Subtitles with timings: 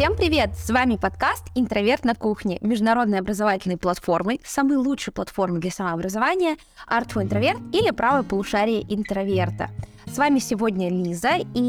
[0.00, 0.56] Всем привет!
[0.56, 6.56] С вами подкаст «Интроверт на кухне» международной образовательной платформы, самой лучшей платформы для самообразования
[6.88, 9.68] «Art for Introvert» или «Правое полушарие интроверта».
[10.06, 11.60] С вами сегодня Лиза, и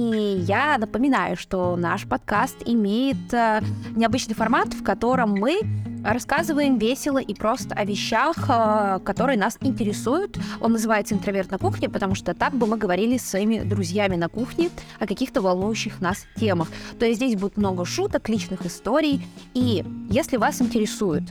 [0.47, 3.59] я напоминаю, что наш подкаст имеет э,
[3.97, 5.59] необычный формат, в котором мы
[6.03, 10.37] рассказываем весело и просто о вещах, э, которые нас интересуют.
[10.59, 14.29] Он называется «Интроверт на кухне», потому что так бы мы говорили с своими друзьями на
[14.29, 14.69] кухне
[14.99, 16.69] о каких-то волнующих нас темах.
[16.99, 19.25] То есть здесь будет много шуток, личных историй.
[19.53, 21.23] И если вас интересует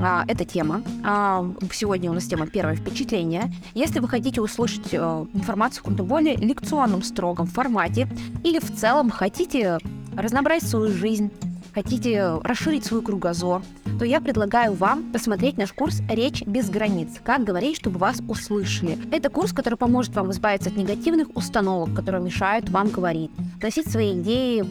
[0.00, 5.26] а, эта тема, а, сегодня у нас тема «Первое впечатление», если вы хотите услышать а,
[5.32, 8.08] информацию в каком-то более лекционном, строгом формате,
[8.44, 9.78] или в целом хотите
[10.16, 11.30] разнообразить свою жизнь,
[11.76, 13.62] хотите расширить свой кругозор,
[13.98, 17.20] то я предлагаю вам посмотреть наш курс «Речь без границ.
[17.22, 18.96] Как говорить, чтобы вас услышали».
[19.12, 24.18] Это курс, который поможет вам избавиться от негативных установок, которые мешают вам говорить, носить свои
[24.18, 24.64] идеи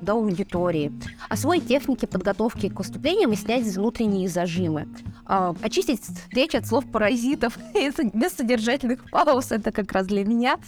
[0.00, 0.92] до аудитории,
[1.28, 4.86] освоить техники подготовки к выступлениям и снять внутренние зажимы,
[5.24, 10.58] а, очистить речь от слов-паразитов без содержательных пауз, это как раз для меня.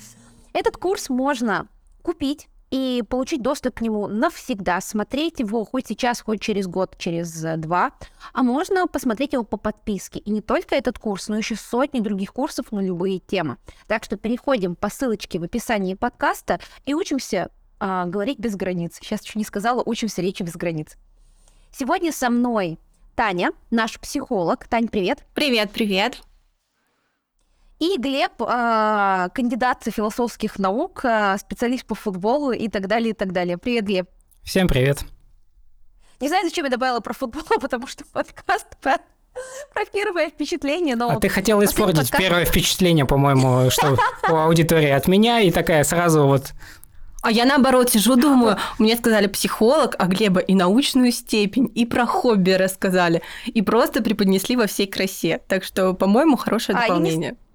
[0.53, 1.69] Этот курс можно
[2.03, 7.45] купить и получить доступ к нему навсегда, смотреть его хоть сейчас, хоть через год, через
[7.45, 7.93] э, два,
[8.33, 10.19] а можно посмотреть его по подписке.
[10.21, 13.57] И не только этот курс, но еще сотни других курсов на любые темы.
[13.87, 18.99] Так что переходим по ссылочке в описании подкаста и учимся а, говорить без границ.
[19.01, 20.97] Сейчас еще не сказала, учимся речи без границ.
[21.73, 22.79] Сегодня со мной
[23.15, 24.69] Таня, наш психолог.
[24.69, 25.25] Тань, привет.
[25.35, 26.28] Привет, привет.
[27.79, 33.33] И Глеб, э, кандидат философских наук, э, специалист по футболу и так далее, и так
[33.33, 33.57] далее.
[33.57, 34.09] Привет, Глеб.
[34.43, 35.05] Всем привет.
[36.21, 38.97] Не знаю, зачем я добавила про футбол, потому что подкаст про,
[39.73, 41.11] про первое впечатление, но...
[41.11, 42.19] А ты хотела испортить подкаст...
[42.19, 43.97] первое впечатление, по-моему, что
[44.29, 46.53] у аудитории от меня, и такая сразу вот
[47.21, 52.07] а я наоборот сижу, думаю, мне сказали психолог, а Глеба и научную степень, и про
[52.07, 55.41] хобби рассказали, и просто преподнесли во всей красе.
[55.49, 57.33] Так что, по-моему, хорошее дополнение.
[57.33, 57.48] А,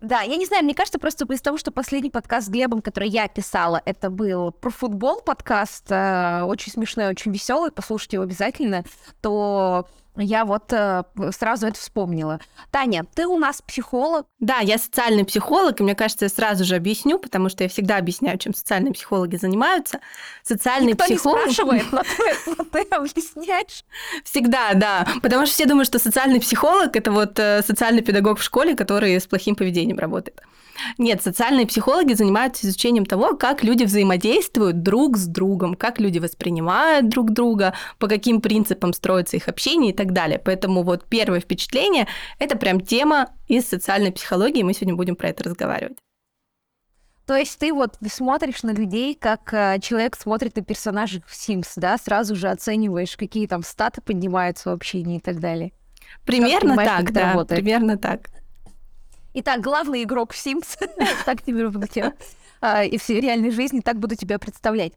[0.00, 3.08] да, я не знаю, мне кажется, просто из того, что последний подкаст с Глебом, который
[3.08, 8.84] я писала, это был про футбол подкаст, э, очень смешной, очень веселый, послушайте его обязательно,
[9.20, 11.04] то я вот э,
[11.36, 12.40] сразу это вспомнила.
[12.70, 14.26] Таня, ты у нас психолог.
[14.38, 17.96] Да, я социальный психолог, и мне кажется, я сразу же объясню, потому что я всегда
[17.96, 20.00] объясняю, чем социальные психологи занимаются.
[20.42, 21.46] Социальный Никто психолог...
[21.46, 23.84] не спрашивает, но ты, но ты объясняешь.
[24.24, 25.06] Всегда, да.
[25.22, 29.18] Потому что все думают, что социальный психолог– это вот э, социальный педагог в школе, который
[29.18, 30.42] с плохим поведением работает.
[30.98, 37.08] Нет, социальные психологи занимаются изучением того, как люди взаимодействуют друг с другом, как люди воспринимают
[37.08, 40.38] друг друга, по каким принципам строится их общение и так далее.
[40.38, 42.06] Поэтому вот первое впечатление–
[42.38, 45.98] это прям тема из социальной психологии, мы сегодня будем про это разговаривать.
[47.26, 51.68] То есть ты вот смотришь на людей, как э, человек смотрит на персонажей в Sims,
[51.76, 55.70] да, сразу же оцениваешь, какие там статы поднимаются в общении и так далее.
[56.24, 57.60] Примерно так, да, работает.
[57.60, 58.30] примерно так.
[59.32, 60.76] Итак, главный игрок в Sims,
[61.24, 62.14] так тебе буду тебя,
[62.60, 64.92] а, и в реальной жизни так буду тебя представлять.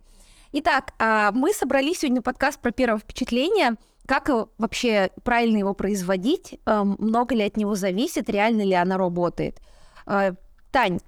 [0.54, 3.76] Итак, а, мы собрались сегодня подкаст про первое впечатление.
[4.08, 6.60] Как вообще правильно его производить?
[6.66, 8.28] А, много ли от него зависит?
[8.28, 9.60] Реально ли оно работает?
[10.06, 11.00] Тань,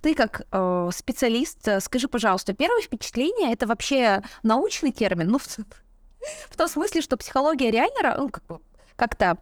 [0.00, 0.46] ты как
[0.92, 5.28] специалист, скажи, пожалуйста, первое впечатление это вообще научный термин?
[5.28, 5.38] Ну,
[6.48, 8.60] в том смысле, что психология реально ну,
[8.96, 9.36] как-то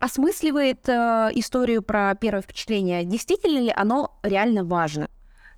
[0.00, 3.04] осмысливает э, историю про первое впечатление.
[3.04, 5.08] Действительно ли оно реально важно?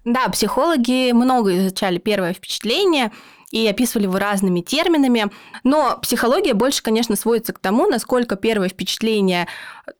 [0.04, 3.10] Да, психологи много изучали первое впечатление
[3.50, 5.30] и описывали его разными терминами,
[5.64, 9.48] но психология больше, конечно, сводится к тому, насколько первое впечатление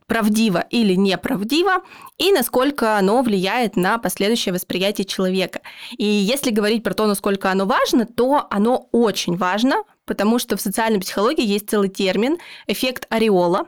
[0.07, 1.83] правдиво или неправдиво,
[2.19, 5.61] и насколько оно влияет на последующее восприятие человека.
[5.97, 10.61] И если говорить про то, насколько оно важно, то оно очень важно, потому что в
[10.61, 13.67] социальной психологии есть целый термин эффект ореола,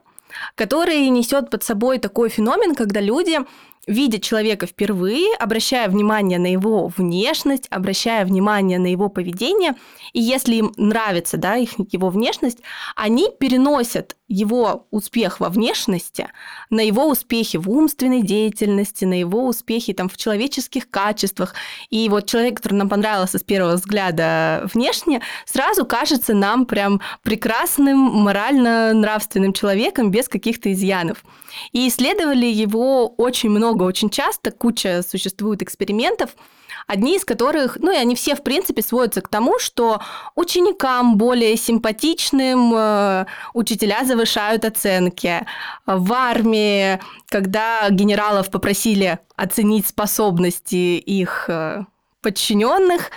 [0.54, 3.38] который несет под собой такой феномен, когда люди
[3.88, 9.74] видя человека впервые, обращая внимание на его внешность, обращая внимание на его поведение,
[10.12, 12.58] и если им нравится да, их, его внешность,
[12.94, 16.28] они переносят его успех во внешности
[16.68, 21.54] на его успехи в умственной деятельности, на его успехи там, в человеческих качествах.
[21.88, 27.98] И вот человек, который нам понравился с первого взгляда внешне, сразу кажется нам прям прекрасным,
[27.98, 31.24] морально-нравственным человеком без каких-то изъянов.
[31.72, 36.30] И исследовали его очень много, очень часто, куча существует экспериментов,
[36.86, 40.00] одни из которых, ну и они все, в принципе, сводятся к тому, что
[40.34, 45.46] ученикам более симпатичным э, учителя завышают оценки.
[45.86, 51.84] В армии, когда генералов попросили оценить способности их э,
[52.20, 53.10] подчиненных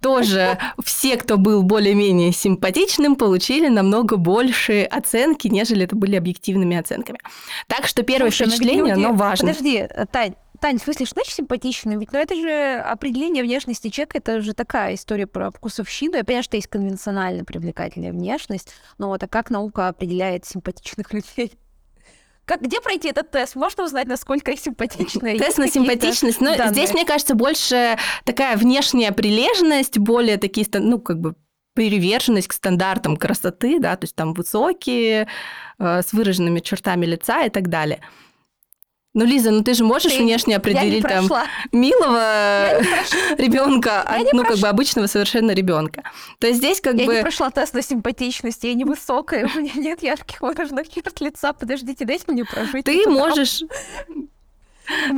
[0.00, 7.18] тоже все, кто был более-менее симпатичным, получили намного больше оценки, нежели это были объективными оценками.
[7.66, 9.04] Так что первое Слушай, ну впечатление, люди...
[9.04, 9.48] оно важно.
[9.48, 11.96] Подожди, Тань, Тань, в смысле, что значит симпатичный?
[11.96, 16.16] Ведь ну, это же определение внешности человека, это же такая история про вкусовщину.
[16.16, 21.52] Я понимаю, что есть конвенционально привлекательная внешность, но вот а как наука определяет симпатичных людей?
[22.46, 23.56] Как, где пройти этот тест?
[23.56, 25.36] Можно узнать, насколько я симпатичная?
[25.36, 26.40] Тест на симпатичность.
[26.40, 31.34] Но ну, здесь, мне кажется, больше такая внешняя прилежность, более такие, ну, как бы
[31.74, 35.28] приверженность к стандартам красоты, да, то есть там высокие,
[35.78, 38.00] э, с выраженными чертами лица и так далее.
[39.16, 41.26] Ну, Лиза, ну ты же можешь ты, внешне определить там
[41.72, 42.82] милого
[43.38, 44.52] ребенка от, ну, прош...
[44.52, 46.02] как бы обычного совершенно ребенка.
[46.38, 47.12] То есть здесь как я бы...
[47.14, 51.54] Я не прошла тест на симпатичность, я невысокая, у меня нет ярких выраженных черт лица.
[51.54, 52.84] Подождите, дайте мне прожить.
[52.84, 53.62] Ты можешь...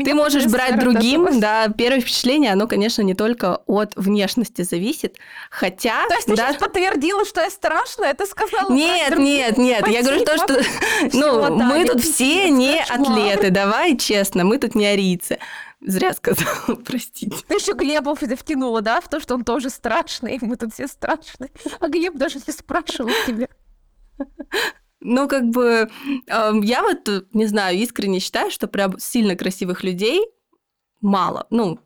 [0.04, 5.16] Ты можешь брать другим, да, первое впечатление, оно, конечно, не только от внешности зависит,
[5.50, 6.06] хотя...
[6.08, 8.70] То есть ты сейчас подтвердила, что я страшная, ты сказала...
[8.72, 10.60] Нет, нет, нет, я говорю то, что...
[11.12, 15.38] Ну, мы тут все не атлеты, давай честно, мы тут не арийцы.
[15.80, 17.36] Зря сказала, простите.
[17.46, 20.88] Ты еще Глебов это втянула, да, в то, что он тоже страшный, мы тут все
[20.88, 21.50] страшные.
[21.78, 23.48] А Глеб даже не спрашивал тебя.
[25.00, 25.88] Ну, как бы,
[26.26, 30.20] э, я вот, не знаю, искренне считаю, что прям сильно красивых людей
[31.00, 31.46] мало.
[31.50, 31.78] Ну,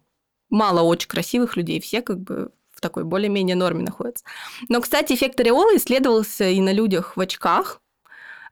[0.51, 4.25] мало очень красивых людей, все как бы в такой более-менее норме находятся.
[4.69, 7.81] Но, кстати, эффект ореола исследовался и на людях в очках.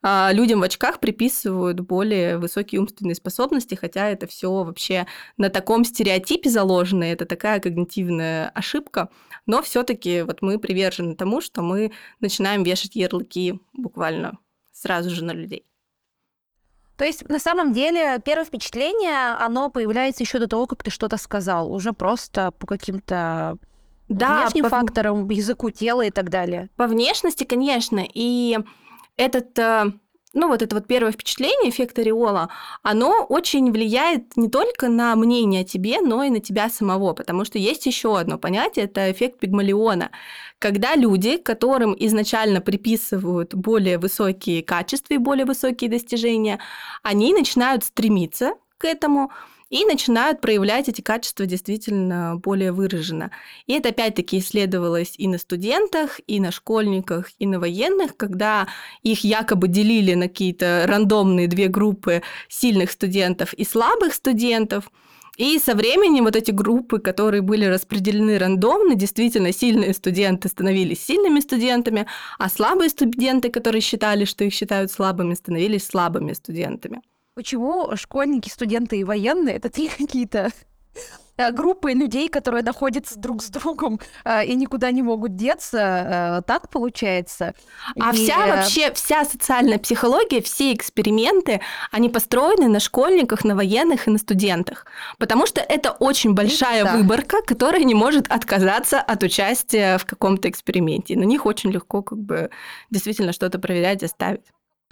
[0.03, 5.85] А людям в очках приписывают более высокие умственные способности, хотя это все вообще на таком
[5.85, 9.11] стереотипе заложено, это такая когнитивная ошибка.
[9.45, 14.39] Но все-таки вот мы привержены тому, что мы начинаем вешать ярлыки буквально
[14.81, 15.67] сразу же на людей.
[16.97, 21.17] То есть, на самом деле, первое впечатление, оно появляется еще до того, как ты что-то
[21.17, 23.57] сказал, уже просто по каким-то
[24.09, 24.71] да, внешним по...
[24.71, 26.69] факторам, языку тела и так далее.
[26.77, 28.05] По внешности, конечно.
[28.13, 28.59] И
[29.17, 29.93] этот э,
[30.33, 32.51] ну, вот это вот первое впечатление, эффект ореола,
[32.83, 37.45] оно очень влияет не только на мнение о тебе, но и на тебя самого, потому
[37.45, 40.11] что есть еще одно понятие, это эффект пигмалиона,
[40.61, 46.61] когда люди, которым изначально приписывают более высокие качества и более высокие достижения,
[47.03, 49.33] они начинают стремиться к этому,
[49.71, 53.31] и начинают проявлять эти качества действительно более выраженно.
[53.67, 58.67] И это опять-таки исследовалось и на студентах, и на школьниках, и на военных, когда
[59.03, 64.91] их якобы делили на какие-то рандомные две группы сильных студентов и слабых студентов.
[65.37, 71.41] И со временем вот эти группы, которые были распределены рандомно, действительно сильные студенты становились сильными
[71.41, 72.07] студентами,
[72.39, 77.01] а слабые студенты, которые считали, что их считают слабыми, становились слабыми студентами.
[77.35, 80.51] Почему школьники, студенты и военные это те какие-то
[81.37, 86.43] э, группы людей, которые находятся друг с другом э, и никуда не могут деться, э,
[86.47, 87.55] так получается.
[87.99, 88.17] А и...
[88.17, 91.61] вся вообще, вся социальная психология, все эксперименты,
[91.93, 94.85] они построены на школьниках, на военных и на студентах.
[95.19, 96.97] Потому что это очень большая да.
[96.97, 101.17] выборка, которая не может отказаться от участия в каком-то эксперименте.
[101.17, 102.51] На них очень легко как бы
[102.91, 104.47] действительно что-то проверять и ставить.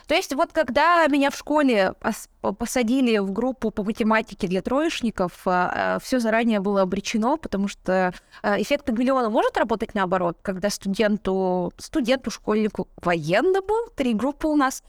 [0.08, 1.92] То есть вот когда меня в школе
[2.40, 8.14] посадили в группу по математике для троечников, а, а, все заранее было обречено, потому что
[8.42, 14.82] а, эффект Пигмалиона может работать наоборот, когда студенту, студенту, школьнику военному, три группы у нас,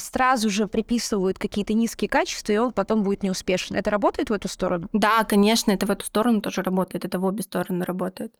[0.00, 3.74] сразу же приписывают какие-то низкие качества, и он потом будет неуспешен.
[3.74, 4.86] Это работает в эту сторону?
[4.92, 8.34] Да, конечно, это в эту сторону тоже работает, это в обе стороны работает.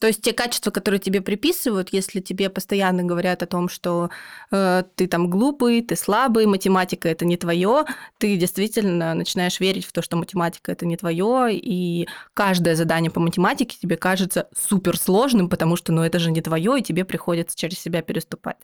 [0.00, 4.10] То есть те качества, которые тебе приписывают, если тебе постоянно говорят о том, что
[4.50, 7.84] э, ты там глупый, ты слабый, математика это не твое,
[8.18, 13.20] ты действительно начинаешь верить в то, что математика это не твое, и каждое задание по
[13.20, 17.56] математике тебе кажется супер сложным, потому что ну это же не твое, и тебе приходится
[17.56, 18.56] через себя переступать.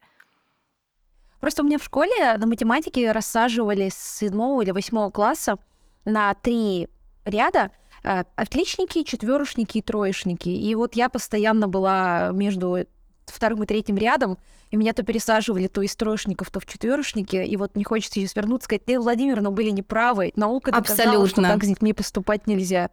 [1.38, 5.58] Просто у меня в школе на математике рассаживали с седьмого или восьмого класса
[6.04, 6.88] на три
[7.24, 7.70] ряда,
[8.02, 10.48] отличники, четверошники и троечники.
[10.48, 12.86] И вот я постоянно была между
[13.26, 14.38] вторым и третьим рядом,
[14.70, 18.36] и меня то пересаживали то из троечников, то в четверошники, и вот не хочется сейчас
[18.36, 21.28] вернуться, сказать, Лена Владимировна, были неправы, наука доказала, Абсолютно.
[21.28, 22.90] что так детьми поступать нельзя.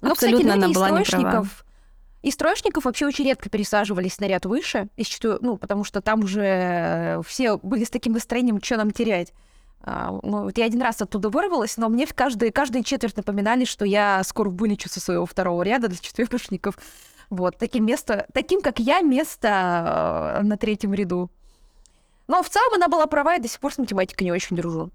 [0.00, 1.46] Но, Абсолютно кстати, она была неправа.
[2.22, 5.38] Из троечников вообще очень редко пересаживались на ряд выше, из четвер...
[5.40, 9.32] ну, потому что там уже все были с таким настроением, что нам терять.
[9.82, 13.64] А, ну, вот я один раз оттуда вырвалась, но мне в каждый, каждый четверть напоминали,
[13.64, 16.78] что я скоро вылечу со своего второго ряда для четверошников.
[17.30, 21.30] Вот, таким, место, таким как я, место э, на третьем ряду.
[22.26, 24.90] Но в целом она была права, и до сих пор с математикой не очень дружу.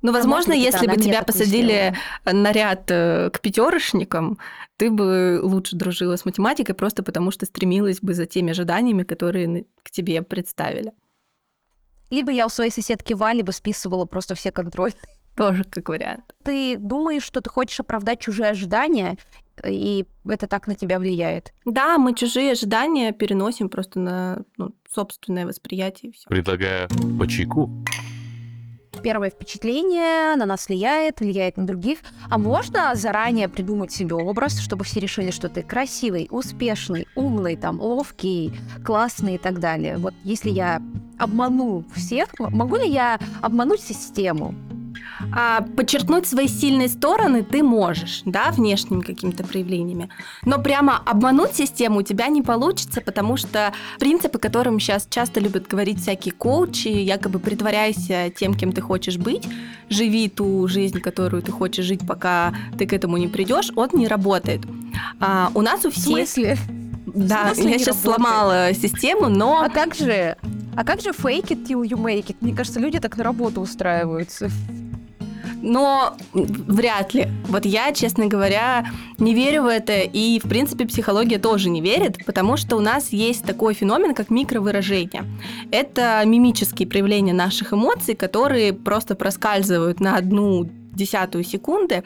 [0.00, 4.38] Ну, возможно, быть, если бы тебя посадили на ряд э, к пятерочникам,
[4.76, 9.64] ты бы лучше дружила с математикой просто потому, что стремилась бы за теми ожиданиями, которые
[9.82, 10.92] к тебе представили.
[12.10, 14.92] Либо я у своей соседки Вали бы списывала просто все контроль.
[15.36, 16.34] Тоже как вариант.
[16.42, 19.16] Ты думаешь, что ты хочешь оправдать чужие ожидания,
[19.64, 21.52] и это так на тебя влияет?
[21.64, 26.28] Да, мы чужие ожидания переносим просто на ну, собственное восприятие и все.
[26.28, 26.88] Предлагаю
[27.18, 27.70] по чайку.
[29.02, 31.98] Первое впечатление на нас влияет, влияет на других.
[32.30, 37.80] А можно заранее придумать себе образ, чтобы все решили, что ты красивый, успешный, умный, там,
[37.80, 38.52] ловкий,
[38.84, 39.98] классный и так далее.
[39.98, 40.82] Вот если я
[41.18, 44.54] обману всех, могу ли я обмануть систему?
[45.32, 50.08] А подчеркнуть свои сильные стороны ты можешь, да, внешними какими-то проявлениями.
[50.44, 55.66] Но прямо обмануть систему у тебя не получится, потому что принципы, которым сейчас часто любят
[55.66, 59.48] говорить всякие коучи, якобы притворяйся тем, кем ты хочешь быть,
[59.88, 64.06] живи ту жизнь, которую ты хочешь жить, пока ты к этому не придешь, он не
[64.08, 64.62] работает.
[65.20, 66.04] А, у нас у В всех...
[66.28, 66.56] смысле?
[67.06, 68.16] Да, В смысле я не сейчас работает?
[68.16, 69.62] сломала систему, но...
[69.62, 70.36] А как же?
[70.76, 72.36] А как же fake it till you make it?
[72.40, 74.50] Мне кажется, люди так на работу устраиваются.
[75.62, 77.28] Но вряд ли.
[77.48, 78.86] Вот я, честно говоря,
[79.18, 83.12] не верю в это, и, в принципе, психология тоже не верит, потому что у нас
[83.12, 85.24] есть такой феномен, как микровыражение.
[85.70, 92.02] Это мимические проявления наших эмоций, которые просто проскальзывают на одну десятую секунды,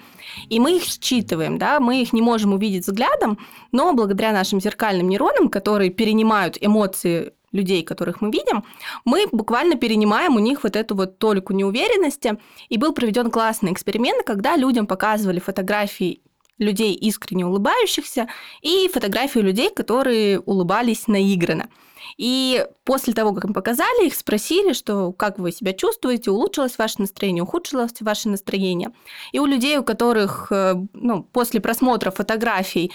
[0.49, 3.39] и мы их считываем, да, мы их не можем увидеть взглядом,
[3.73, 8.65] но благодаря нашим зеркальным нейронам, которые перенимают эмоции людей, которых мы видим,
[9.05, 12.39] мы буквально перенимаем у них вот эту вот толику неуверенности.
[12.69, 16.23] И был проведен классный эксперимент, когда людям показывали фотографии
[16.59, 18.29] людей, искренне улыбающихся,
[18.61, 21.69] и фотографии людей, которые улыбались наигранно.
[22.17, 27.01] И после того, как им показали, их спросили, что как вы себя чувствуете, улучшилось ваше
[27.01, 28.91] настроение, ухудшилось ваше настроение.
[29.33, 32.93] И у людей, у которых э, ну, после просмотра фотографий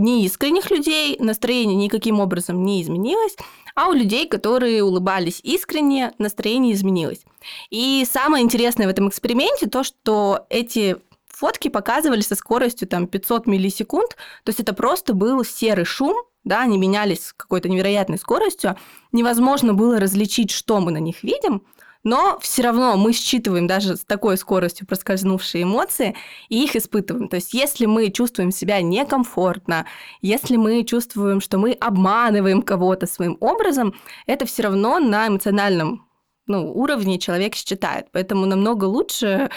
[0.00, 3.36] неискренних людей настроение никаким образом не изменилось,
[3.74, 7.24] а у людей, которые улыбались искренне, настроение изменилось.
[7.70, 10.96] И самое интересное в этом эксперименте то, что эти
[11.28, 14.10] фотки показывали со скоростью там 500 миллисекунд,
[14.44, 18.76] то есть это просто был серый шум, да, они менялись с какой-то невероятной скоростью,
[19.12, 21.62] невозможно было различить, что мы на них видим,
[22.02, 26.16] но все равно мы считываем даже с такой скоростью проскользнувшие эмоции
[26.48, 27.28] и их испытываем.
[27.28, 29.86] То есть если мы чувствуем себя некомфортно,
[30.22, 33.94] если мы чувствуем, что мы обманываем кого-то своим образом,
[34.26, 36.06] это все равно на эмоциональном
[36.46, 38.08] ну, уровне человек считает.
[38.12, 39.50] Поэтому намного лучше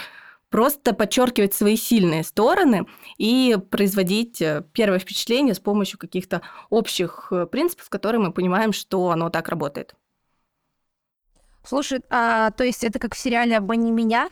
[0.49, 2.85] просто подчеркивать свои сильные стороны
[3.17, 9.09] и производить э, первое впечатление с помощью каких-то общих э, принципов, которые мы понимаем, что
[9.09, 9.95] оно так работает.
[11.65, 14.29] Слушай, а, то есть это как в сериале «Обмани меня»?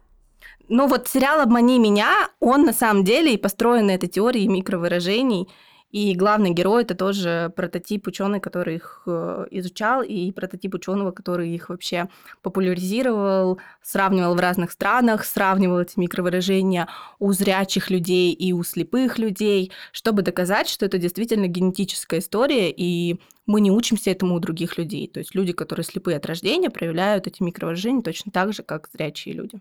[0.67, 5.49] Ну вот сериал «Обмани меня», он на самом деле и построен на этой теории микровыражений.
[5.91, 11.49] И главный герой это тоже прототип ученый, который их э, изучал, и прототип ученого, который
[11.49, 12.07] их вообще
[12.41, 16.87] популяризировал, сравнивал в разных странах, сравнивал эти микровыражения
[17.19, 23.19] у зрячих людей и у слепых людей, чтобы доказать, что это действительно генетическая история, и
[23.45, 25.07] мы не учимся этому у других людей.
[25.07, 29.35] То есть люди, которые слепые от рождения, проявляют эти микровыражения точно так же, как зрячие
[29.35, 29.59] люди.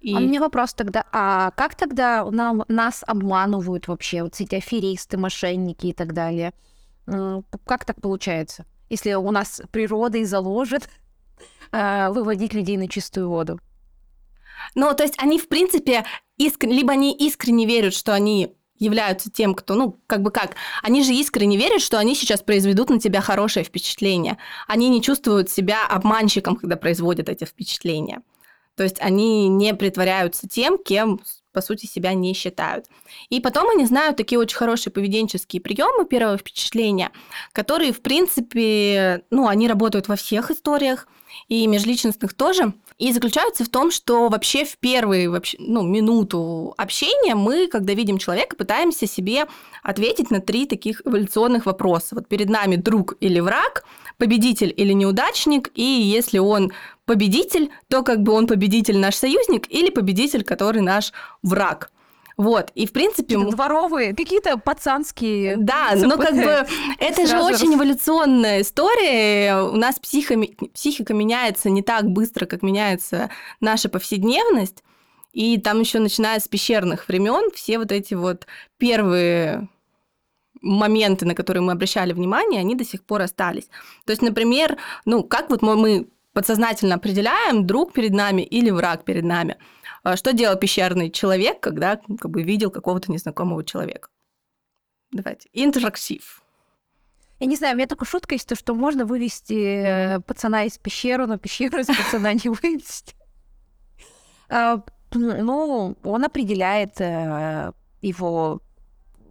[0.00, 0.14] И...
[0.14, 5.18] А у меня вопрос тогда, а как тогда нам, нас обманывают вообще вот эти аферисты,
[5.18, 6.52] мошенники и так далее?
[7.66, 8.64] Как так получается?
[8.88, 10.88] Если у нас природой заложит
[11.72, 13.60] а, выводить людей на чистую воду.
[14.74, 16.04] Ну, то есть они, в принципе,
[16.36, 21.04] искренне, либо они искренне верят, что они являются тем, кто, ну, как бы как, они
[21.04, 24.38] же искренне верят, что они сейчас произведут на тебя хорошее впечатление.
[24.66, 28.22] Они не чувствуют себя обманщиком, когда производят эти впечатления.
[28.80, 31.20] То есть они не притворяются тем, кем,
[31.52, 32.86] по сути, себя не считают.
[33.28, 37.10] И потом они знают такие очень хорошие поведенческие приемы первого впечатления,
[37.52, 41.08] которые, в принципе, ну, они работают во всех историях,
[41.48, 42.72] и межличностных тоже.
[43.00, 48.18] И заключаются в том, что вообще в первую вообще, ну, минуту общения мы, когда видим
[48.18, 49.46] человека, пытаемся себе
[49.82, 52.14] ответить на три таких эволюционных вопроса.
[52.14, 53.84] Вот перед нами друг или враг,
[54.18, 56.72] победитель или неудачник, и если он
[57.06, 61.90] победитель, то как бы он победитель наш союзник или победитель, который наш враг.
[62.40, 63.34] Вот, и в принципе...
[63.34, 65.58] Какие-то дворовые, какие-то пацанские.
[65.58, 66.66] Да, но как бы
[66.98, 69.60] это же очень эволюционная история.
[69.60, 70.36] У нас психо,
[70.72, 73.28] психика меняется не так быстро, как меняется
[73.60, 74.82] наша повседневность.
[75.34, 78.46] И там еще начиная с пещерных времен все вот эти вот
[78.78, 79.68] первые
[80.62, 83.68] моменты, на которые мы обращали внимание, они до сих пор остались.
[84.06, 89.24] То есть, например, ну, как вот мы подсознательно определяем, друг перед нами или враг перед
[89.24, 89.58] нами.
[90.02, 94.08] А что делал пещерный человек, когда как бы, видел какого-то незнакомого человека?
[95.12, 95.48] Давайте.
[95.52, 96.42] Интерактив.
[97.38, 100.78] Я не знаю, у меня такая шутка есть, то, что можно вывести э, пацана из
[100.78, 103.14] пещеры, но пещеру из пацана не вывести.
[104.48, 108.60] А, ну, он определяет э, его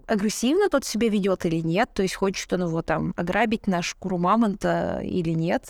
[0.08, 4.18] агрессивно тот себя ведет или нет, то есть хочет он его там ограбить на шкуру
[4.18, 5.70] мамонта или нет.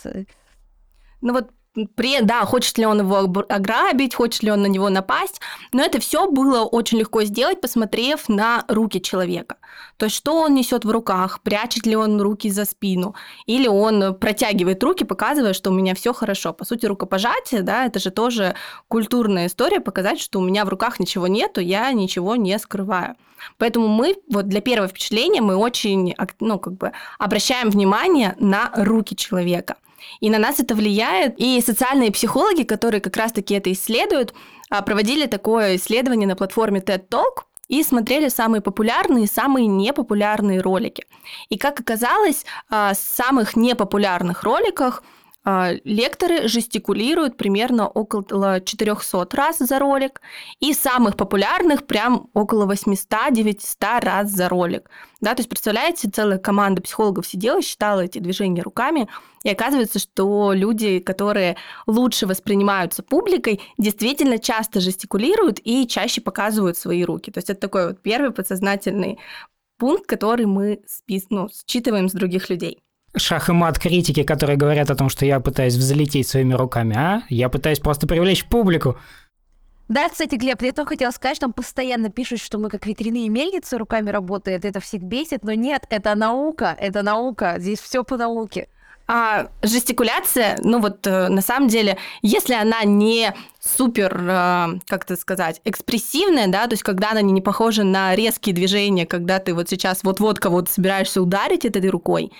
[1.20, 1.50] Ну вот
[1.94, 5.40] при, да, хочет ли он его ограбить, хочет ли он на него напасть,
[5.72, 9.56] но это все было очень легко сделать, посмотрев на руки человека.
[9.96, 13.14] То есть, что он несет в руках, прячет ли он руки за спину,
[13.46, 16.52] или он протягивает руки, показывая, что у меня все хорошо.
[16.52, 18.56] По сути, рукопожатие, да, это же тоже
[18.88, 23.14] культурная история, показать, что у меня в руках ничего нету, я ничего не скрываю.
[23.58, 29.14] Поэтому мы, вот для первого впечатления, мы очень, ну, как бы обращаем внимание на руки
[29.14, 29.76] человека–
[30.20, 31.34] и на нас это влияет.
[31.38, 34.34] И социальные психологи, которые как раз-таки это исследуют,
[34.68, 40.60] а, проводили такое исследование на платформе TED Talk, и смотрели самые популярные и самые непопулярные
[40.60, 41.06] ролики.
[41.50, 45.04] И как оказалось, а, в самых непопулярных роликах–
[45.44, 50.20] лекторы жестикулируют примерно около 400 раз за ролик,
[50.60, 54.90] и самых популярных прям около 800-900 раз за ролик.
[55.20, 59.08] Да, то есть, представляете, целая команда психологов сидела, считала эти движения руками,
[59.42, 61.56] и оказывается, что люди, которые
[61.86, 67.30] лучше воспринимаются публикой, действительно часто жестикулируют и чаще показывают свои руки.
[67.30, 69.18] То есть это такой вот первый подсознательный
[69.78, 71.26] пункт, который мы спис...
[71.30, 72.82] ну, считываем с других людей
[73.16, 77.22] шах и мат критики, которые говорят о том, что я пытаюсь взлететь своими руками, а?
[77.28, 78.96] Я пытаюсь просто привлечь публику.
[79.88, 83.28] Да, кстати, Глеб, я только хотела сказать, что там постоянно пишут, что мы как ветряные
[83.28, 88.16] мельницы руками работают, это всех бесит, но нет, это наука, это наука, здесь все по
[88.16, 88.68] науке.
[89.08, 95.16] А жестикуляция, ну вот э, на самом деле, если она не супер, э, как это
[95.16, 99.68] сказать, экспрессивная, да, то есть когда она не похожа на резкие движения, когда ты вот
[99.68, 102.30] сейчас вот-вот кого-то собираешься ударить этой рукой,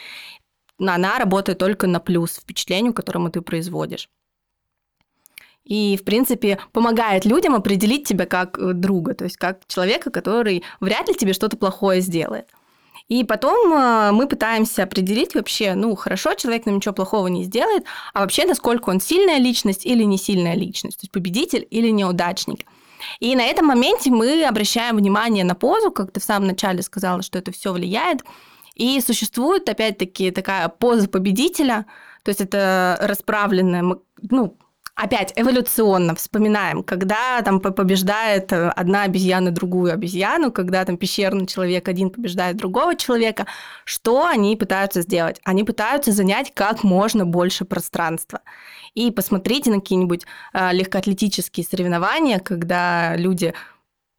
[0.89, 4.09] она работает только на плюс впечатлению, которому ты производишь.
[5.65, 10.65] И, в принципе, помогает людям определить тебя как э, друга, то есть как человека, который
[10.81, 12.49] вряд ли тебе что-то плохое сделает.
[13.09, 17.85] И потом э, мы пытаемся определить вообще, ну, хорошо, человек нам ничего плохого не сделает,
[18.15, 22.67] а вообще, насколько он сильная личность или не сильная личность, то есть победитель или неудачник.
[23.19, 27.23] И на этом моменте мы обращаем внимание на позу, как ты в самом начале сказала,
[27.23, 28.25] что это все влияет.
[28.81, 31.85] И существует, опять-таки, такая поза победителя,
[32.23, 33.85] то есть это расправленная,
[34.23, 34.57] ну,
[34.95, 42.09] опять эволюционно вспоминаем, когда там побеждает одна обезьяна другую обезьяну, когда там пещерный человек один
[42.09, 43.47] побеждает другого человека,
[43.85, 45.43] что они пытаются сделать?
[45.45, 48.41] Они пытаются занять как можно больше пространства.
[48.95, 53.53] И посмотрите на какие-нибудь э, легкоатлетические соревнования, когда люди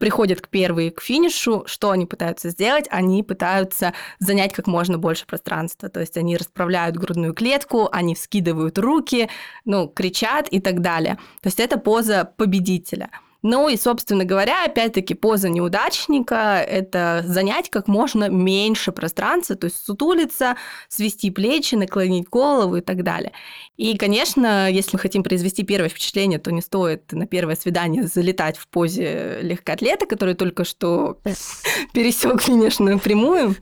[0.02, 2.88] приходят к первой к финишу, что они пытаются сделать?
[2.90, 5.90] Они пытаются занять как можно больше пространства.
[5.90, 9.30] То есть они расправляют грудную клетку, они вскидывают руки,
[9.64, 11.20] ну, кричат и так далее.
[11.42, 13.12] То есть это поза победителя.
[13.44, 19.84] Ну и, собственно говоря, опять-таки поза неудачника– это занять как можно меньше пространства, то есть
[19.84, 20.58] сутулиться,
[20.90, 23.32] свести плечи, наклонить голову и так далее.
[23.78, 28.58] И, конечно, если мы хотим произвести первое впечатление, то не стоит на первое свидание залетать
[28.58, 31.18] в позе легкоатлета, который только что
[31.94, 33.56] пересек финиш напрямую.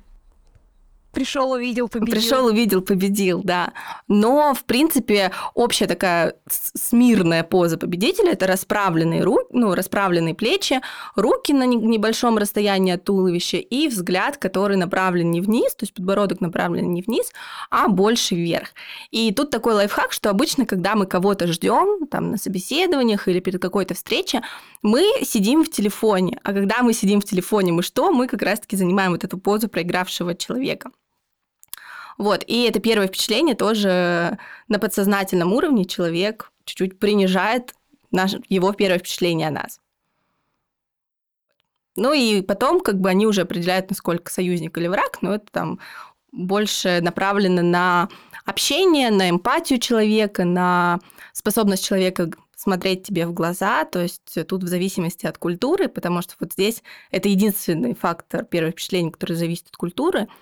[1.12, 2.14] Пришел, увидел, победил.
[2.14, 3.74] Пришел, увидел, победил, да.
[4.08, 10.82] Но, в принципе, общая такая смирная поза победителя– это расправленные руки, ну, расправленные плечи,
[11.16, 16.42] руки на небольшом расстоянии от туловища и взгляд, который направлен не вниз, то есть подбородок
[16.42, 17.32] направлен не вниз,
[17.72, 18.70] а больше вверх.
[19.10, 23.60] И тут такой лайфхак, что обычно, когда мы кого-то ждем, там, на собеседованиях или перед
[23.60, 24.42] какой-то встречей,
[24.84, 26.40] мы сидим в телефоне.
[26.44, 28.12] А когда мы сидим в телефоне, мы что?
[28.12, 30.92] Мы как раз-таки занимаем вот эту позу проигравшего человека.
[32.20, 37.74] Вот, и это первое впечатление тоже на подсознательном уровне человек чуть-чуть принижает
[38.12, 39.80] наш, его первое впечатление о нас.
[41.96, 45.80] Ну и потом как бы они уже определяют, насколько союзник или враг, но это там
[46.34, 48.10] больше направлено на
[48.46, 51.00] общение, на эмпатию человека, на
[51.32, 56.36] способность человека смотреть тебе в глаза, то есть тут в зависимости от культуры, потому что
[56.42, 60.28] вот здесь это единственный фактор первого впечатления, который зависит от культуры–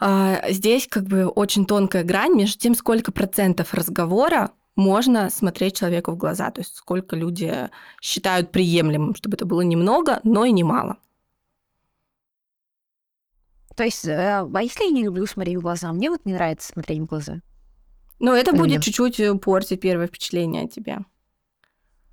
[0.00, 6.16] здесь как бы очень тонкая грань между тем, сколько процентов разговора можно смотреть человеку в
[6.16, 7.68] глаза, то есть сколько люди
[8.00, 10.98] считают приемлемым, чтобы это было немного, но и немало.
[13.74, 16.72] То есть, э, а если я не люблю смотреть в глаза, мне вот не нравится
[16.72, 17.40] смотреть в глаза.
[18.18, 20.98] Но это Или будет чуть-чуть э, портить первое впечатление о тебе.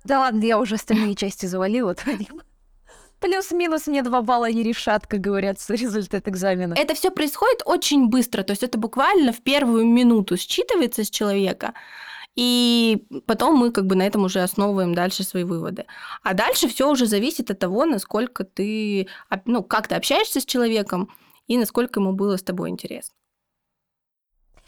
[0.04, 1.94] Да ладно, я уже остальные части завалила.
[1.96, 2.40] твоим.
[3.20, 6.74] Плюс-минус мне два балла не решат, как говорят, результат экзамена.
[6.74, 11.72] Это все происходит очень быстро, то есть это буквально в первую минуту считывается с человека,
[12.34, 15.86] и потом мы как бы на этом уже основываем дальше свои выводы.
[16.22, 19.08] А дальше все уже зависит от того, насколько ты,
[19.46, 21.08] ну, как ты общаешься с человеком
[21.46, 23.14] и насколько ему было с тобой интересно.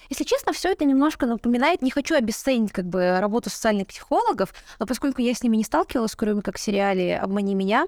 [0.08, 4.86] Если честно, все это немножко напоминает, не хочу обесценить как бы работу социальных психологов, но
[4.86, 7.86] поскольку я с ними не сталкивалась, кроме как в сериале «Обмани меня»,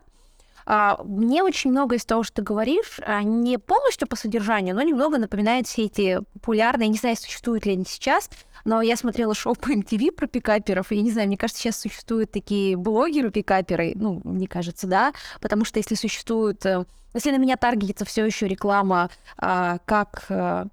[1.05, 5.19] мне очень много из того, что ты говоришь, а, не полностью по содержанию, но немного
[5.19, 8.31] напоминает все эти популярные, не знаю, существуют ли они сейчас,
[8.65, 11.81] но я смотрела шоу по MTV про пикаперов, и я не знаю, мне кажется, сейчас
[11.81, 17.57] существуют такие блогеры-пикаперы, ну, мне кажется, да, потому что если существуют, э, если на меня
[17.57, 20.67] таргетится все еще реклама, а, как э,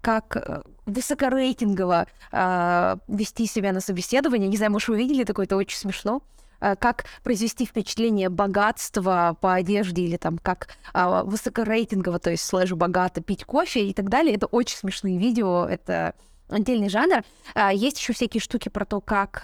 [0.00, 4.48] как э, высокорейтингово э, вести себя на собеседовании.
[4.48, 6.22] Не знаю, может, вы видели такое, это очень смешно.
[6.60, 13.22] Как произвести впечатление богатства по одежде или там как а, высокорейтингово, то есть слэш богато
[13.22, 14.34] пить кофе и так далее.
[14.34, 16.14] Это очень смешные видео, это
[16.48, 17.22] отдельный жанр.
[17.54, 19.40] А, Есть еще всякие штуки про то, как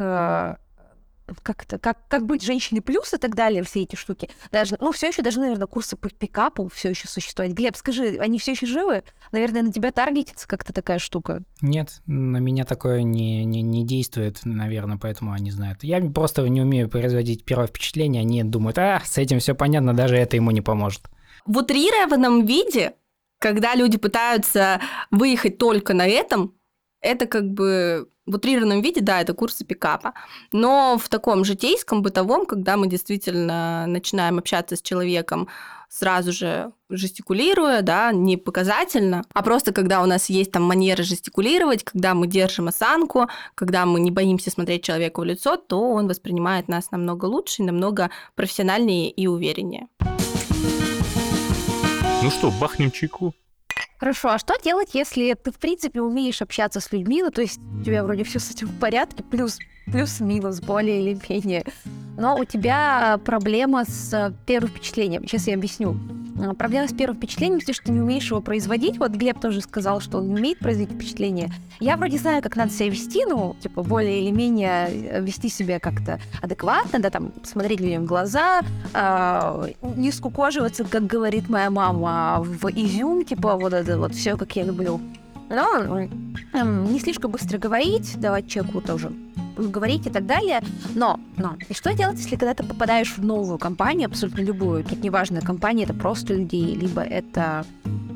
[1.27, 4.29] э, как как, как быть женщиной плюс и так далее, все эти штуки.
[4.53, 7.53] Даже, ну, все еще даже, наверное, курсы по пикапу все еще существуют.
[7.53, 9.03] Глеб, скажи, они все еще живы?
[9.33, 11.43] Наверное, на тебя таргетится как-то такая штука.
[11.61, 15.83] Нет, на меня такое не, не, не действует, наверное, поэтому они знают.
[15.83, 20.17] Я просто не умею производить первое впечатление, они думают, а, с этим все понятно, даже
[20.17, 21.03] это ему не поможет.
[21.45, 22.95] В утрированном виде,
[23.39, 26.55] когда люди пытаются выехать только на этом,
[27.01, 30.13] это как бы в утрированном виде, да, это курсы пикапа.
[30.53, 35.49] Но в таком житейском, бытовом, когда мы действительно начинаем общаться с человеком
[35.89, 41.85] сразу же жестикулируя, да, не показательно, а просто когда у нас есть там манера жестикулировать,
[41.85, 46.69] когда мы держим осанку, когда мы не боимся смотреть человеку в лицо, то он воспринимает
[46.69, 49.89] нас намного лучше, намного профессиональнее и увереннее.
[52.23, 53.35] Ну что, бахнем чайку?
[53.99, 57.59] Хорошо, а что делать, если ты, в принципе, умеешь общаться с людьми, ну, то есть
[57.59, 59.59] у тебя вроде все с этим в порядке, плюс
[59.91, 61.65] плюс-минус, более или менее.
[62.17, 65.27] Но у тебя проблема с э, первым впечатлением.
[65.27, 65.97] Сейчас я объясню.
[66.43, 68.99] А, Проблема с первым впечатлением, потому что ты не умеешь его производить.
[68.99, 71.51] Вот Глеб тоже сказал, что он умеет производить впечатление.
[71.79, 75.79] Я вроде знаю, как надо себя вести, ну, типа, более или менее э, вести себя
[75.79, 78.63] как-то адекватно, да, там, смотреть людям в глаза,
[78.95, 84.57] а, не скукоживаться, как говорит моя мама, в изюм, типа, вот это вот все, как
[84.57, 85.01] я люблю.
[85.49, 86.09] Но
[86.55, 89.13] эм, не слишком быстро говорить, давать человеку тоже
[89.57, 90.61] говорить и так далее.
[90.95, 95.03] Но, но, и что делать, если когда ты попадаешь в новую компанию, абсолютно любую, тут
[95.03, 97.65] неважно, компания это просто людей, либо это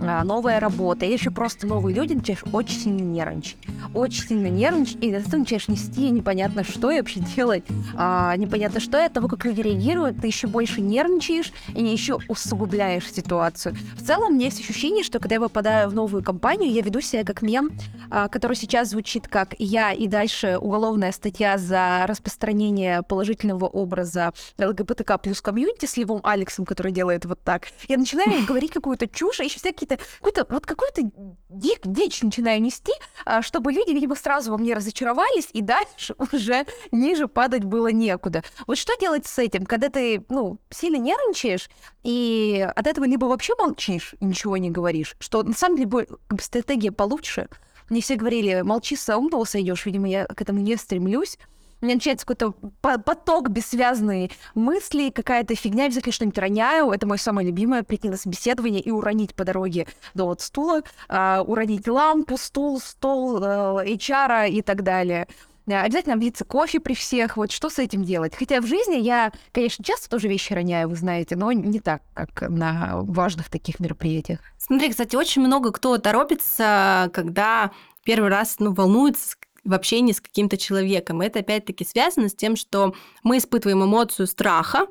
[0.00, 3.56] новая работа, или еще просто новые люди, начинаешь очень сильно нервничать.
[3.94, 7.64] Очень сильно нервничать, и ты начинаешь нести непонятно что и вообще делать.
[7.94, 12.18] а, непонятно что, и от того, как люди реагируют, ты еще больше нервничаешь и еще
[12.28, 13.76] усугубляешь ситуацию.
[13.96, 17.00] В целом, у меня есть ощущение, что когда я попадаю в новую компанию, я веду
[17.00, 17.70] себя как мем,
[18.10, 25.18] а, который сейчас звучит как «я» и дальше уголовная статья за распространение положительного образа ЛГБТК
[25.18, 27.68] плюс комьюнити с Левом Алексом, который делает вот так.
[27.88, 29.58] Я начинаю говорить какую-то чушь, а еще
[29.90, 31.03] всякие-то какую-то вот какую-то
[31.48, 32.92] дик, дичь начинаю нести,
[33.24, 38.42] а, чтобы люди, видимо, сразу во мне разочаровались, и дальше уже ниже падать было некуда.
[38.66, 41.68] Вот что делать с этим, когда ты, ну, сильно нервничаешь,
[42.03, 46.07] и от этого либо вообще молчишь и ничего не говоришь, что на самом деле
[46.40, 47.48] стратегия получше.
[47.88, 49.85] Мне все говорили, молчи, с умного сойдешь.
[49.85, 51.38] Видимо, я к этому не стремлюсь.
[51.80, 56.90] У меня начинается какой-то по- поток бессвязные мысли, какая-то фигня, обязательно что-нибудь роняю.
[56.90, 61.42] Это мое самое любимое, прийти на собеседование и уронить по дороге до вот стула, а,
[61.42, 65.26] уронить лампу, стул, стол, э, HR и так далее.
[65.66, 67.36] Да, Обязательно объявиться кофе при всех.
[67.36, 68.34] Вот что с этим делать?
[68.34, 72.42] Хотя в жизни я, конечно, часто тоже вещи роняю, вы знаете, но не так, как
[72.48, 74.40] на важных таких мероприятиях.
[74.58, 77.70] Смотри, кстати, очень много кто торопится, когда
[78.04, 81.20] первый раз ну, волнуется в общении с каким-то человеком.
[81.20, 84.87] Это опять-таки связано с тем, что мы испытываем эмоцию страха,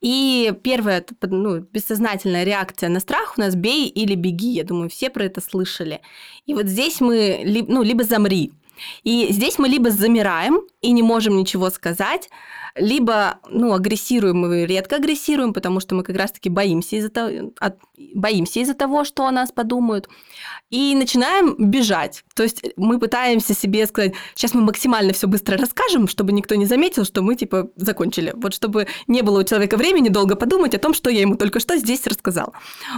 [0.00, 4.52] и первая ну, бессознательная реакция на страх у нас «бей или беги».
[4.52, 6.00] Я думаю, все про это слышали.
[6.46, 8.52] И вот здесь мы, ну, либо замри.
[9.02, 12.30] И здесь мы либо замираем, и не можем ничего сказать,
[12.78, 17.78] либо, ну, агрессируем, мы редко агрессируем, потому что мы как раз-таки боимся из-за того, от,
[18.14, 20.08] боимся из-за того, что о нас подумают,
[20.70, 22.24] и начинаем бежать.
[22.34, 26.66] То есть мы пытаемся себе сказать, сейчас мы максимально все быстро расскажем, чтобы никто не
[26.66, 28.32] заметил, что мы, типа, закончили.
[28.36, 31.60] Вот чтобы не было у человека времени долго подумать о том, что я ему только
[31.60, 32.52] что здесь рассказал.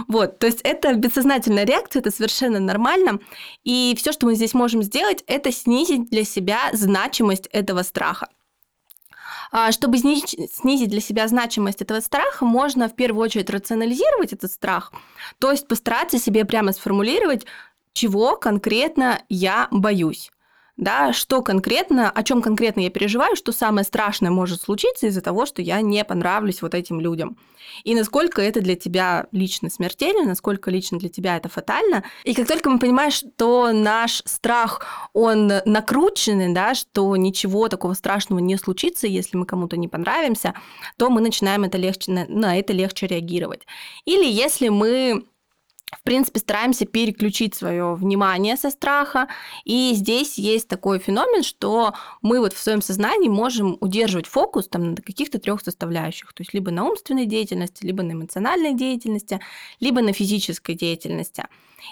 [0.07, 3.19] Вот, то есть это бессознательная реакция, это совершенно нормально,
[3.63, 8.27] и все, что мы здесь можем сделать, это снизить для себя значимость этого страха.
[9.51, 14.93] А, чтобы снизить для себя значимость этого страха, можно в первую очередь рационализировать этот страх,
[15.39, 17.45] то есть постараться себе прямо сформулировать,
[17.93, 20.31] чего конкретно я боюсь
[20.81, 25.45] да, что конкретно, о чем конкретно я переживаю, что самое страшное может случиться из-за того,
[25.45, 27.37] что я не понравлюсь вот этим людям.
[27.83, 32.03] И насколько это для тебя лично смертельно, насколько лично для тебя это фатально.
[32.23, 38.39] И как только мы понимаем, что наш страх, он накрученный, да, что ничего такого страшного
[38.39, 40.55] не случится, если мы кому-то не понравимся,
[40.97, 43.67] то мы начинаем это легче, на это легче реагировать.
[44.05, 45.25] Или если мы
[45.91, 49.27] в принципе, стараемся переключить свое внимание со страха.
[49.65, 54.91] И здесь есть такой феномен, что мы вот в своем сознании можем удерживать фокус там,
[54.91, 56.33] на каких-то трех составляющих.
[56.33, 59.41] То есть либо на умственной деятельности, либо на эмоциональной деятельности,
[59.79, 61.45] либо на физической деятельности.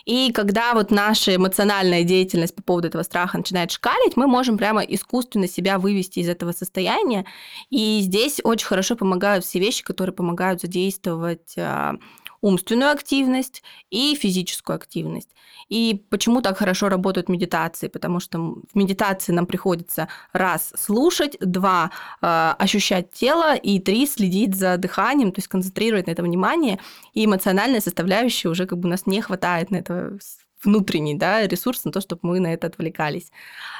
[0.05, 4.81] И когда вот наша эмоциональная деятельность по поводу этого страха начинает шкалить, мы можем прямо
[4.81, 7.25] искусственно себя вывести из этого состояния.
[7.69, 11.95] И здесь очень хорошо помогают все вещи, которые помогают задействовать а,
[12.41, 15.29] умственную активность и физическую активность.
[15.69, 17.87] И почему так хорошо работают медитации?
[17.87, 24.55] Потому что в медитации нам приходится раз слушать, два э, ощущать тело и три следить
[24.55, 26.79] за дыханием, то есть концентрировать на этом внимание.
[27.13, 30.17] И эмоциональная составляющая уже как бы у нас не хватает на это
[30.63, 33.31] внутренний да, ресурс на то, чтобы мы на это отвлекались.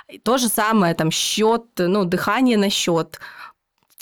[0.08, 3.20] И то же самое, там, счет, ну, дыхание на счет,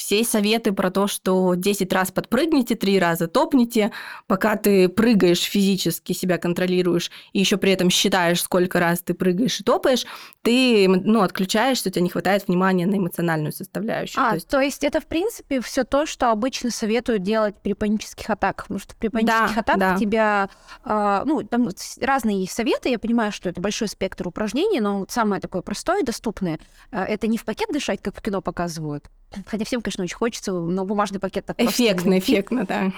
[0.08, 3.92] все советы про то, что 10 раз подпрыгните, 3 раза топните,
[4.26, 9.60] пока ты прыгаешь физически, себя контролируешь, и еще при этом считаешь, сколько раз ты прыгаешь
[9.60, 10.06] и топаешь,
[10.44, 14.24] ты ну, отключаешься, у тебя не хватает внимания на эмоциональную составляющую.
[14.24, 17.74] А, то есть, то есть это, в принципе, все то, что обычно советуют делать при
[17.74, 19.98] панических атаках, потому что при панических да, атаках да.
[19.98, 20.50] тебя,
[20.86, 21.68] э, ну, там
[22.00, 26.04] разные есть советы, я понимаю, что это большой спектр упражнений, но вот самое такое простое,
[26.04, 26.60] доступное,
[26.94, 29.10] э, это не в пакет дышать, как в кино показывают,
[29.46, 32.92] Хотя всем, конечно, очень хочется, но бумажный пакет так Эффектно, эффектно, да.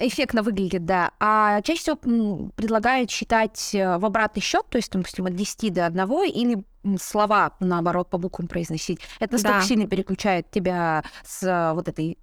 [0.00, 1.12] Эффектно выглядит, да.
[1.18, 5.86] А чаще всего предлагают считать э, в обратный счет, то есть, допустим, от 10 до
[5.86, 6.62] 1, или
[7.00, 9.00] слова, наоборот, по буквам произносить.
[9.18, 9.64] Это настолько да.
[9.64, 12.18] сильно переключает тебя с э, вот этой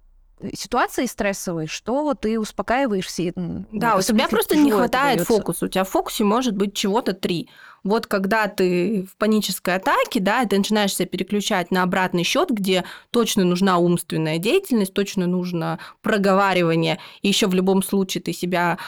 [0.54, 3.32] ситуации стрессовой, что ты успокаиваешься.
[3.34, 5.66] Да, у тебя просто не хватает фокуса.
[5.66, 7.48] У тебя в фокусе может быть чего-то три.
[7.84, 12.84] Вот когда ты в панической атаке, да, ты начинаешь себя переключать на обратный счет, где
[13.10, 18.78] точно нужна умственная деятельность, точно нужно проговаривание, и еще в любом случае ты себя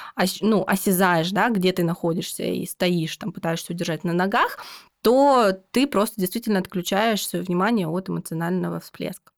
[0.40, 4.58] ну, осязаешь, да, где ты находишься и стоишь, там пытаешься удержать на ногах,
[5.02, 9.30] то ты просто действительно отключаешь свое внимание от эмоционального всплеска.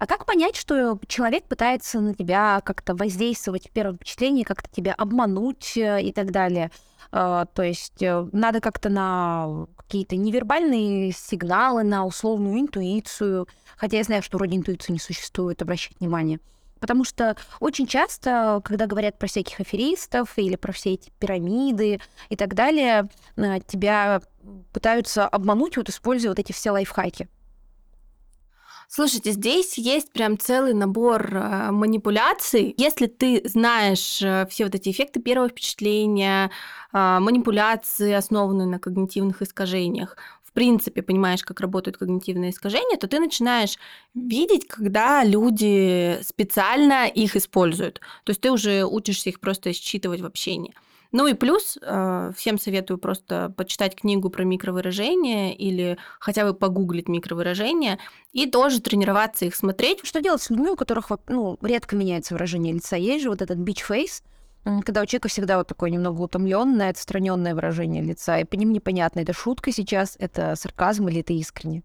[0.00, 4.94] А как понять, что человек пытается на тебя как-то воздействовать в первом впечатлении, как-то тебя
[4.94, 6.70] обмануть э, и так далее?
[7.12, 14.02] А, то есть э, надо как-то на какие-то невербальные сигналы, на условную интуицию, хотя я
[14.02, 16.40] знаю, что вроде интуиции не существует, обращать внимание.
[16.78, 22.36] Потому что очень часто, когда говорят про всяких аферистов или про все эти пирамиды и
[22.36, 24.22] так далее, э, тебя
[24.72, 27.28] пытаются обмануть, вот используя вот эти все лайфхаки.
[28.92, 32.74] Слушайте, здесь есть прям целый набор э, манипуляций.
[32.76, 36.50] Если ты знаешь э, все вот эти эффекты первого впечатления,
[36.92, 43.20] э, манипуляции, основанные на когнитивных искажениях, в принципе понимаешь, как работают когнитивные искажения, то ты
[43.20, 43.76] начинаешь
[44.14, 48.00] видеть, когда люди специально их используют.
[48.24, 50.74] То есть ты уже учишься их просто считывать в общении.
[51.12, 57.08] Ну и плюс э, всем советую просто почитать книгу про микровыражения или хотя бы погуглить
[57.08, 57.98] микровыражения
[58.32, 60.00] и тоже тренироваться их смотреть.
[60.04, 62.96] Что делать с людьми, у которых ну, редко меняется выражение лица?
[62.96, 64.22] Есть же вот этот face,
[64.84, 69.20] когда у человека всегда вот такое немного утомленное, отстраненное выражение лица, и по ним непонятно,
[69.20, 71.82] это шутка сейчас, это сарказм или это искренне.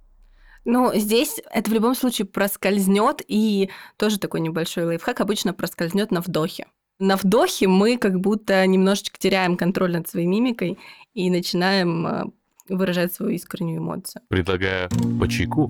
[0.66, 6.22] Ну, здесь это в любом случае проскользнет, и тоже такой небольшой лайфхак обычно проскользнет на
[6.22, 6.66] вдохе.
[7.00, 10.78] На вдохе мы как будто немножечко теряем контроль над своей мимикой
[11.14, 12.24] и начинаем э,
[12.70, 14.22] выражать свою искреннюю эмоцию.
[14.30, 15.70] Предлагаю по чайку.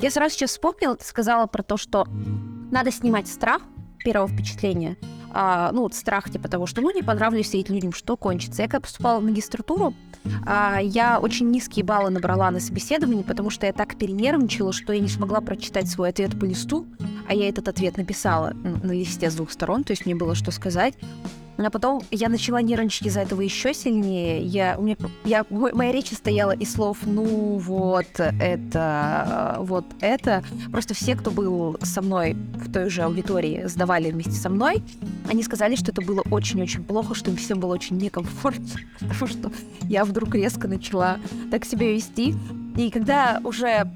[0.00, 2.06] Я сразу сейчас вспомнила, ты сказала про то, что
[2.70, 3.62] надо снимать страх
[4.04, 4.96] первого впечатления.
[5.32, 8.62] А, ну, вот страх типа того, что ну не понравлюсь этим людям, что кончится.
[8.62, 9.94] Я когда поступала в магистратуру,
[10.46, 15.00] а, я очень низкие баллы набрала на собеседовании, потому что я так перенервничала, что я
[15.00, 16.86] не смогла прочитать свой ответ по листу,
[17.28, 20.50] а я этот ответ написала на листе с двух сторон, то есть мне было что
[20.50, 20.94] сказать.
[21.58, 24.42] А потом я начала нервничать из-за этого еще сильнее.
[24.42, 30.44] Я, у меня, я, моя речь состояла из слов «ну вот это, вот это».
[30.70, 34.82] Просто все, кто был со мной в той же аудитории, сдавали вместе со мной,
[35.28, 39.52] они сказали, что это было очень-очень плохо, что им всем было очень некомфортно, потому что
[39.82, 41.18] я вдруг резко начала
[41.50, 42.34] так себя вести.
[42.76, 43.90] И когда уже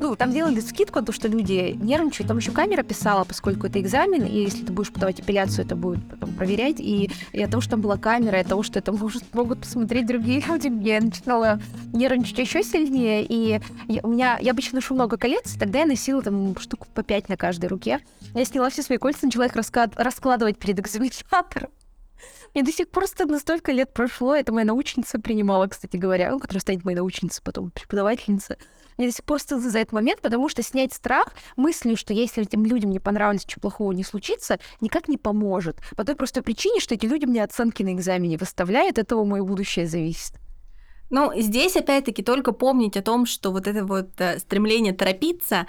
[0.00, 2.28] ну, там делали скидку, то, что люди нервничают.
[2.28, 6.06] Там еще камера писала, поскольку это экзамен, и если ты будешь подавать апелляцию, это будет
[6.08, 6.80] потом проверять.
[6.80, 9.60] И, и от того, что там была камера, и от того, что это может, могут
[9.60, 11.60] посмотреть другие люди, я начинала
[11.92, 13.24] нервничать еще сильнее.
[13.24, 17.02] И я, у меня, я обычно ношу много колец, тогда я носила там штук по
[17.02, 18.00] пять на каждой руке.
[18.34, 21.70] Я сняла все свои кольца, начала их расклад, раскладывать перед экзаменатором.
[22.54, 24.34] Мне до сих пор стыдно, столько лет прошло.
[24.34, 28.56] Это моя научница принимала, кстати говоря, которая станет моей научницей потом, преподавательница.
[28.96, 32.42] Мне до сих пор стыдно за этот момент, потому что снять страх мыслью, что если
[32.42, 35.76] этим людям не понравится, ничего плохого не случится, никак не поможет.
[35.96, 39.44] По той простой причине, что эти люди мне оценки на экзамене выставляют, от этого мое
[39.44, 40.34] будущее зависит.
[41.10, 45.66] Ну, здесь опять-таки только помнить о том, что вот это вот э, стремление торопиться,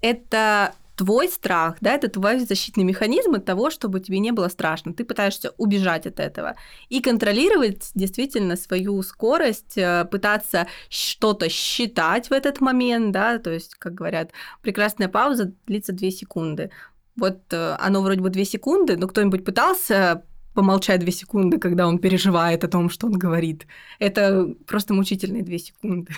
[0.00, 4.94] это твой страх, да, это твой защитный механизм от того, чтобы тебе не было страшно.
[4.94, 6.54] Ты пытаешься убежать от этого.
[6.88, 13.74] И контролировать действительно свою скорость, э, пытаться что-то считать в этот момент, да, то есть,
[13.74, 14.30] как говорят,
[14.62, 16.70] прекрасная пауза длится 2 секунды.
[17.16, 21.98] Вот э, оно вроде бы 2 секунды, но кто-нибудь пытался помолчать 2 секунды, когда он
[21.98, 23.66] переживает о том, что он говорит.
[23.98, 26.12] Это просто мучительные 2 секунды.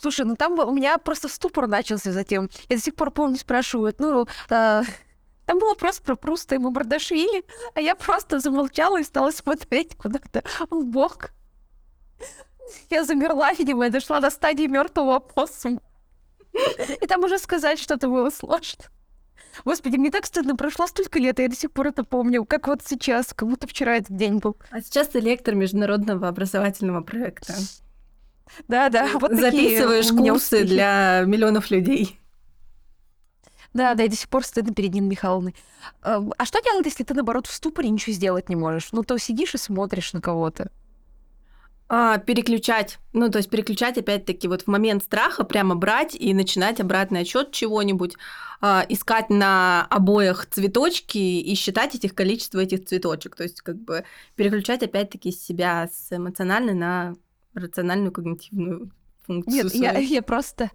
[0.00, 2.48] Слушай, ну там у меня просто ступор начался затем.
[2.68, 4.82] Я до сих пор помню, спрашивают, ну, а,
[5.46, 10.42] там был вопрос про Пруста и Мамардашвили, а я просто замолчала и стала смотреть куда-то
[10.70, 11.30] в бок.
[12.90, 15.80] Я замерла, видимо, и дошла до стадии мертвого опоссума.
[17.00, 18.84] И там уже сказать что-то было сложно.
[19.64, 22.66] Господи, мне так стыдно, прошло столько лет, и я до сих пор это помню, как
[22.66, 24.56] вот сейчас, как будто вчера этот день был.
[24.70, 27.54] А сейчас ты лектор международного образовательного проекта.
[28.68, 29.10] Да, да.
[29.14, 32.18] Вот Записываешь курсы для миллионов людей.
[33.74, 35.54] Да, да, и до сих пор стыдно перед Ниной Михайловной.
[36.02, 38.88] А что делать, если ты, наоборот, в ступоре ничего сделать не можешь?
[38.92, 40.70] Ну, то сидишь и смотришь на кого-то.
[41.88, 42.98] А, переключать.
[43.12, 47.52] Ну, то есть переключать, опять-таки, вот в момент страха прямо брать и начинать обратный отчет
[47.52, 48.14] чего-нибудь,
[48.60, 53.36] а, искать на обоях цветочки и считать этих количество этих цветочек.
[53.36, 54.04] То есть, как бы
[54.34, 57.14] переключать, опять-таки, себя с эмоциональной на
[57.56, 58.90] рациональную когнитивную
[59.26, 59.64] функцию.
[59.64, 60.70] Нет, я, я просто,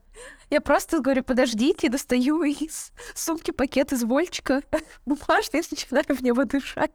[0.49, 4.61] я просто говорю, подождите, достаю из сумки пакет из вольчика
[5.05, 6.91] бумажный и начинаю в него дышать.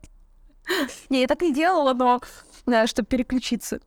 [1.08, 2.20] Не, я так не делала, но
[2.66, 3.80] да, чтобы переключиться.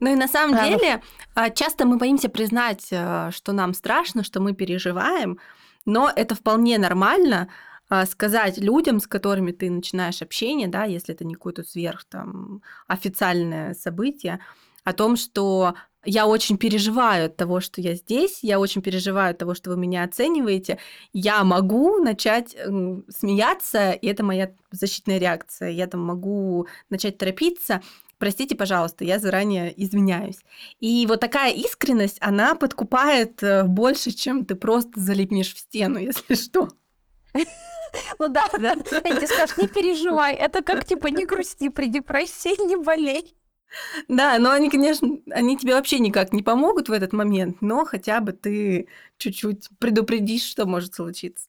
[0.00, 1.00] Ну и на самом а, деле
[1.36, 1.42] ну...
[1.54, 5.38] часто мы боимся признать, э, что нам страшно, что мы переживаем,
[5.86, 7.48] но это вполне нормально
[7.88, 12.62] а, сказать людям, с которыми ты начинаешь общение, да, если это не какое-то сверх там
[12.86, 14.40] официальное событие,
[14.84, 19.38] о том, что я очень переживаю от того, что я здесь, я очень переживаю от
[19.38, 20.78] того, что вы меня оцениваете,
[21.12, 22.54] я могу начать
[23.08, 27.80] смеяться, и это моя защитная реакция, я там могу начать торопиться,
[28.18, 30.40] простите, пожалуйста, я заранее извиняюсь.
[30.80, 36.34] И вот такая искренность, она подкупает э, больше, чем ты просто залипнешь в стену, если
[36.34, 36.68] что.
[38.18, 38.76] Ну да, да.
[39.04, 43.34] Я тебе скажу, не переживай, это как типа не грусти при депрессии, не болей.
[44.08, 48.20] Да, но они, конечно, они тебе вообще никак не помогут в этот момент, но хотя
[48.20, 51.46] бы ты чуть-чуть предупредишь, что может случиться.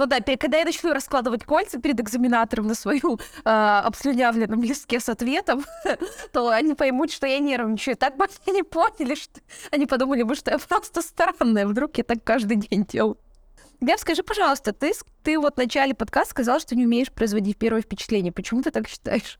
[0.00, 5.10] Ну да, когда я начну раскладывать кольца перед экзаменатором на свою э, обслюнявленном листке с
[5.10, 5.62] ответом,
[6.32, 7.98] то они поймут, что я нервничаю.
[7.98, 11.66] Так бы они не поняли, что они подумали бы, что я просто странная.
[11.66, 13.18] Вдруг я так каждый день делаю.
[13.82, 17.82] Глеб, скажи, пожалуйста, ты, ты вот в начале подкаста сказал, что не умеешь производить первое
[17.82, 18.32] впечатление.
[18.32, 19.38] Почему ты так считаешь?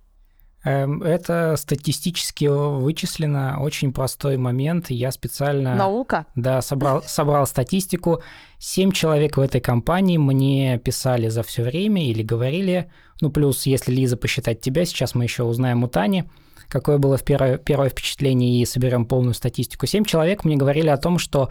[0.62, 4.90] Эм, это статистически вычислено, очень простой момент.
[4.90, 5.75] Я специально...
[5.75, 6.27] Наука?
[6.35, 8.23] Да, собрал, собрал статистику.
[8.59, 12.90] Семь человек в этой компании мне писали за все время или говорили,
[13.23, 16.25] ну плюс, если Лиза посчитать тебя, сейчас мы еще узнаем у Тани,
[16.68, 19.87] какое было в первое, первое впечатление и соберем полную статистику.
[19.87, 21.49] Семь человек мне говорили о том, что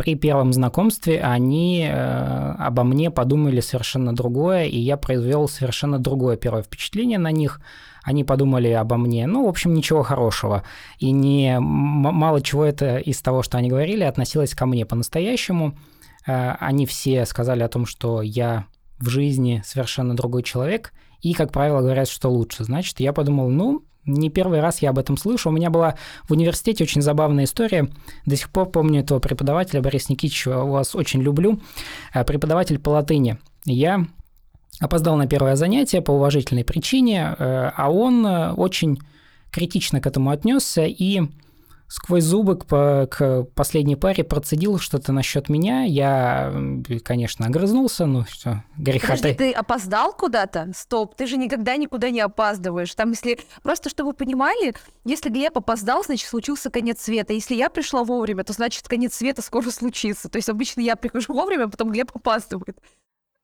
[0.00, 6.38] при первом знакомстве они э, обо мне подумали совершенно другое, и я произвел совершенно другое
[6.38, 7.60] первое впечатление на них–
[8.02, 10.62] они подумали обо мне, ну, в общем, ничего хорошего.
[10.98, 15.76] И не мало чего это из того, что они говорили, относилось ко мне по-настоящему.
[16.26, 18.66] Э, они все сказали о том, что я
[18.98, 22.64] в жизни совершенно другой человек, и, как правило, говорят, что лучше.
[22.64, 25.48] Значит, я подумал, ну, не первый раз я об этом слышу.
[25.48, 25.96] У меня была
[26.28, 27.88] в университете очень забавная история.
[28.26, 31.60] До сих пор помню этого преподавателя, Борис Никитич, вас очень люблю.
[32.14, 33.38] Э, преподаватель по латыни.
[33.64, 34.06] Я
[34.80, 38.98] опоздал на первое занятие по уважительной причине, э, а он э, очень
[39.50, 41.22] критично к этому отнесся и
[41.90, 45.82] сквозь зубы к, к последней паре процедил что-то насчет меня.
[45.82, 46.54] Я,
[47.04, 50.70] конечно, огрызнулся, ну что, греха Подожди, ты опоздал куда-то?
[50.74, 52.94] Стоп, ты же никогда никуда не опаздываешь.
[52.94, 53.40] Там, если...
[53.64, 54.74] Просто, чтобы вы понимали,
[55.04, 57.32] если Глеб опоздал, значит, случился конец света.
[57.32, 60.28] Если я пришла вовремя, то значит, конец света скоро случится.
[60.28, 62.78] То есть обычно я прихожу вовремя, а потом Глеб опаздывает.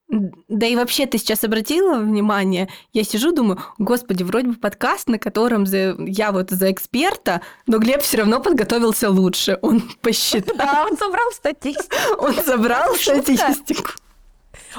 [0.09, 5.19] Да и вообще, ты сейчас обратила внимание, я сижу, думаю, господи, вроде бы подкаст, на
[5.19, 9.59] котором за, я вот за эксперта, но Глеб все равно подготовился лучше.
[9.63, 10.57] Он посчитал.
[10.57, 11.97] Да, он собрал статистику.
[12.19, 13.91] Он собрал статистику.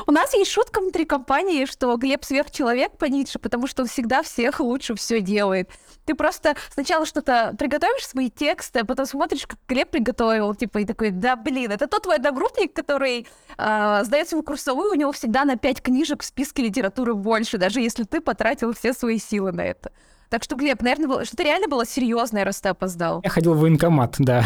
[0.05, 4.21] У нас есть шутка внутри компании, что Глеб сверхчеловек по Ницше, потому что он всегда
[4.21, 5.69] всех лучше все делает.
[6.05, 10.85] Ты просто сначала что-то приготовишь свои тексты, а потом смотришь, как Глеб приготовил, типа, и
[10.85, 13.27] такой, да, блин, это тот твой одногруппник, который
[13.57, 17.81] э, сдает свою курсовую, у него всегда на пять книжек в списке литературы больше, даже
[17.81, 19.91] если ты потратил все свои силы на это.
[20.29, 23.21] Так что, Глеб, наверное, было, что-то реально было серьезное, раз ты опоздал.
[23.23, 24.43] Я ходил в военкомат, да.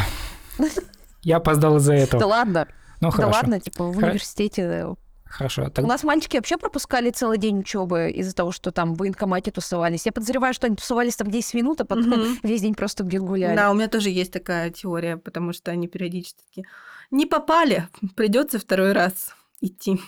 [1.24, 2.20] Я опоздал из-за этого.
[2.20, 2.68] Да ладно.
[3.00, 3.38] Ну, да хорошо.
[3.38, 4.96] ладно, типа, в университете
[5.32, 5.70] Хорошо.
[5.70, 5.86] Так...
[5.86, 10.06] У нас мальчики вообще пропускали целый день учебы из-за того, что там в военкомате тусовались.
[10.06, 12.40] Я подозреваю, что они тусовались там 10 минут, а потом mm-hmm.
[12.44, 13.56] весь день просто где гуляли.
[13.56, 16.66] Да, у меня тоже есть такая теория, потому что они периодически
[17.12, 20.00] не попали, придется второй раз идти.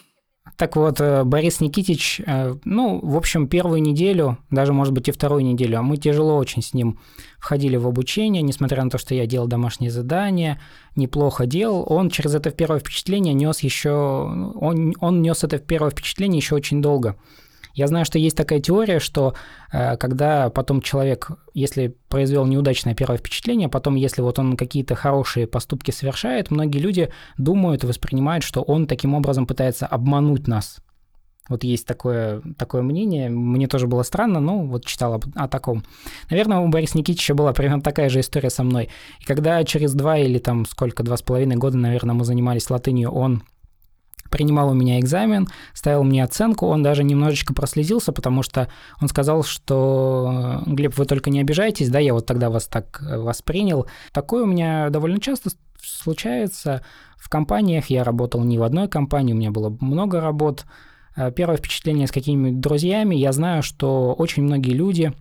[0.58, 5.12] Так вот, э, Борис Никитич, э, ну, в общем, первую неделю, даже, может быть, и
[5.12, 7.00] вторую неделю, а мы тяжело очень с ним
[7.40, 10.60] входили в обучение, несмотря на то, что я делал домашние задания,
[10.96, 16.38] неплохо делал, он через это первое впечатление нес еще, он, он нес это первое впечатление
[16.38, 17.16] еще очень долго.
[17.74, 19.34] Я знаю, что есть такая теория, что
[19.72, 25.48] э, когда потом человек, если произвел неудачное первое впечатление, потом, если вот он какие-то хорошие
[25.48, 30.80] поступки совершает, многие люди думают и воспринимают, что он таким образом пытается обмануть нас.
[31.50, 33.30] Вот есть такое, такое мнение.
[33.30, 35.84] Мне тоже было странно, но вот читал о, о таком.
[36.30, 38.90] Наверное, у Бориса Никитича была примерно такая же история со мной.
[39.20, 43.12] И когда через два или там сколько, два с половиной года, наверное, мы занимались латынью,
[43.12, 43.44] он
[44.34, 48.68] принимал у меня экзамен, ставил мне оценку, он даже немножечко прослезился, потому что
[49.00, 53.20] он сказал, что Глеб, вы только не обижайтесь, да, я вот тогда вас так э,
[53.20, 53.86] воспринял.
[54.12, 56.84] Такое у меня довольно часто случается.
[57.16, 60.66] В компаниях я работал не в одной компании, у меня было много работ.
[61.16, 65.14] Э, первое впечатление с какими-нибудь друзьями, я знаю, что очень многие люди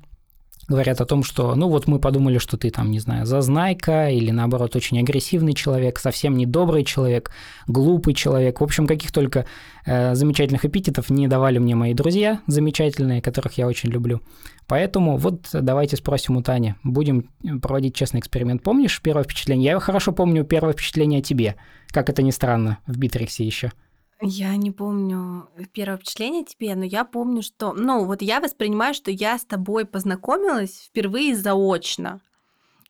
[0.69, 4.31] говорят о том, что, ну вот мы подумали, что ты там, не знаю, зазнайка или
[4.31, 7.31] наоборот очень агрессивный человек, совсем недобрый человек,
[7.67, 8.61] глупый человек.
[8.61, 9.47] В общем, каких только
[9.85, 14.21] э, замечательных эпитетов не давали мне мои друзья замечательные, которых я очень люблю.
[14.67, 16.75] Поэтому вот давайте спросим у Тани.
[16.85, 17.29] Будем
[17.61, 18.63] проводить честный эксперимент.
[18.63, 19.73] Помнишь первое впечатление?
[19.73, 21.57] Я хорошо помню первое впечатление о тебе.
[21.89, 23.73] Как это ни странно, в Битриксе еще.
[24.25, 27.73] Я не помню первое впечатление тебе, но я помню, что...
[27.73, 32.21] Ну, вот я воспринимаю, что я с тобой познакомилась впервые заочно.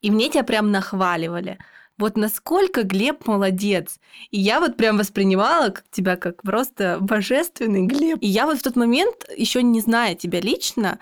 [0.02, 1.58] И мне тебя прям нахваливали.
[1.96, 3.98] Вот насколько Глеб молодец.
[4.30, 8.18] И я вот прям воспринимала как тебя как просто божественный Глеб.
[8.20, 10.98] И я вот в тот момент, еще не зная тебя лично,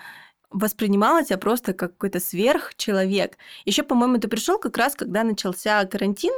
[0.51, 3.37] воспринимала тебя просто как какой-то сверхчеловек.
[3.65, 6.35] Еще, по-моему, ты пришел как раз, когда начался карантин.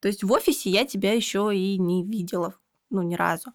[0.00, 2.56] То есть в офисе я тебя еще и не видела
[2.90, 3.52] ну, ни разу.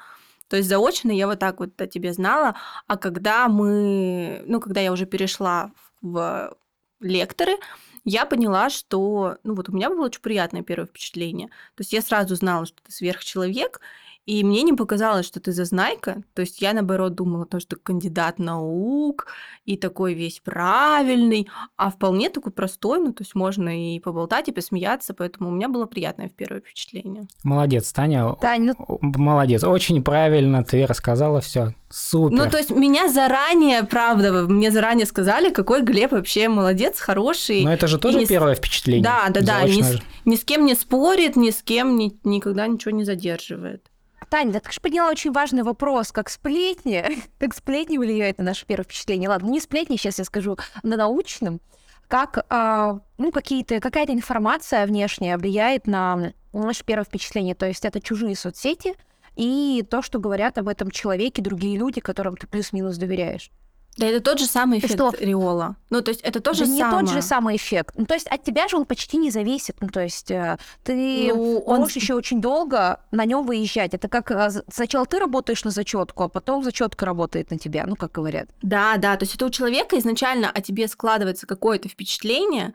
[0.48, 2.56] То есть заочно я вот так вот о тебе знала,
[2.88, 5.72] а когда мы, ну, когда я уже перешла
[6.02, 6.56] в
[7.00, 7.58] лекторы,
[8.04, 11.48] я поняла, что, ну, вот у меня было очень приятное первое впечатление.
[11.76, 13.82] То есть я сразу знала, что ты сверхчеловек,
[14.26, 16.24] и мне не показалось, что ты зазнайка.
[16.34, 19.28] То есть я, наоборот, думала, то, что кандидат наук
[19.66, 21.48] и такой весь правильный,
[21.78, 25.70] а вполне такой простой, ну, то есть можно и поболтать, и посмеяться, поэтому у меня
[25.70, 27.28] было приятное в первое впечатление.
[27.44, 28.34] Молодец, Таня.
[28.42, 29.00] Таня, ну...
[29.02, 31.76] Молодец, очень правильно ты рассказала все.
[31.92, 32.36] Супер.
[32.36, 37.64] Ну, то есть меня заранее, правда, мне заранее сказали, какой Глеб вообще молодец, хороший.
[37.64, 39.04] Но это же тоже и первое впечатление.
[39.04, 39.64] Да, да, да.
[39.64, 43.88] Ни с, ни с кем не спорит, ни с кем ни, никогда ничего не задерживает.
[44.30, 47.04] Таня, да ты же подняла очень важный вопрос, как сплетни,
[47.40, 49.30] как сплетни влияют на наше первое впечатление.
[49.30, 51.62] Ладно, не сплетни, сейчас я скажу, на научном.
[52.08, 57.56] Как, а, ну, какие-то, какая-то информация внешняя влияет на наше первое впечатление.
[57.56, 58.96] То есть это чужие соцсети
[59.36, 63.50] и то, что говорят об этом человеке другие люди, которым ты плюс-минус доверяешь.
[63.98, 65.14] Да, это тот же самый эффект что?
[65.18, 65.78] Риола.
[65.90, 67.06] Ну, то есть это то же Да не самое.
[67.06, 67.96] тот же самый эффект.
[67.98, 69.78] Ну, то есть от тебя же он почти не зависит.
[69.80, 73.94] Ну, то есть э, ты Ну, он- можешь еще очень долго на нем выезжать.
[73.94, 77.96] Это как э, сначала ты работаешь на зачетку, а потом зачетка работает на тебя, ну,
[77.96, 78.50] как говорят.
[78.62, 82.74] Да, да, то есть это у человека изначально о тебе складывается какое-то впечатление,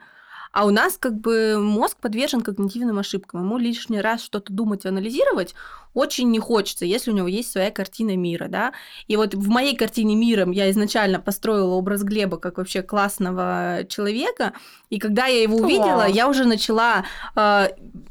[0.53, 3.41] а у нас как бы мозг подвержен когнитивным ошибкам.
[3.43, 5.55] Ему лишний раз что-то думать и анализировать
[5.93, 8.73] очень не хочется, если у него есть своя картина мира, да.
[9.07, 14.53] И вот в моей картине мира я изначально построила образ Глеба как вообще классного человека,
[14.89, 16.09] и когда я его увидела, О.
[16.09, 17.69] я уже начала э,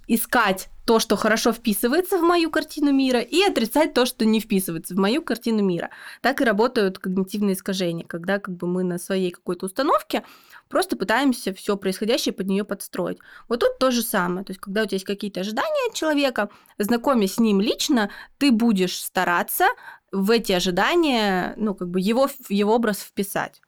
[0.08, 4.94] искать то, что хорошо вписывается в мою картину мира, и отрицать то, что не вписывается
[4.94, 5.90] в мою картину мира.
[6.20, 10.24] Так и работают когнитивные искажения, когда как бы мы на своей какой-то установке
[10.68, 13.18] просто пытаемся все происходящее под нее подстроить.
[13.48, 14.44] Вот тут то же самое.
[14.44, 18.52] То есть, когда у тебя есть какие-то ожидания от человека, знакомясь с ним лично, ты
[18.52, 19.66] будешь стараться
[20.12, 23.60] в эти ожидания, ну, как бы его, его образ вписать.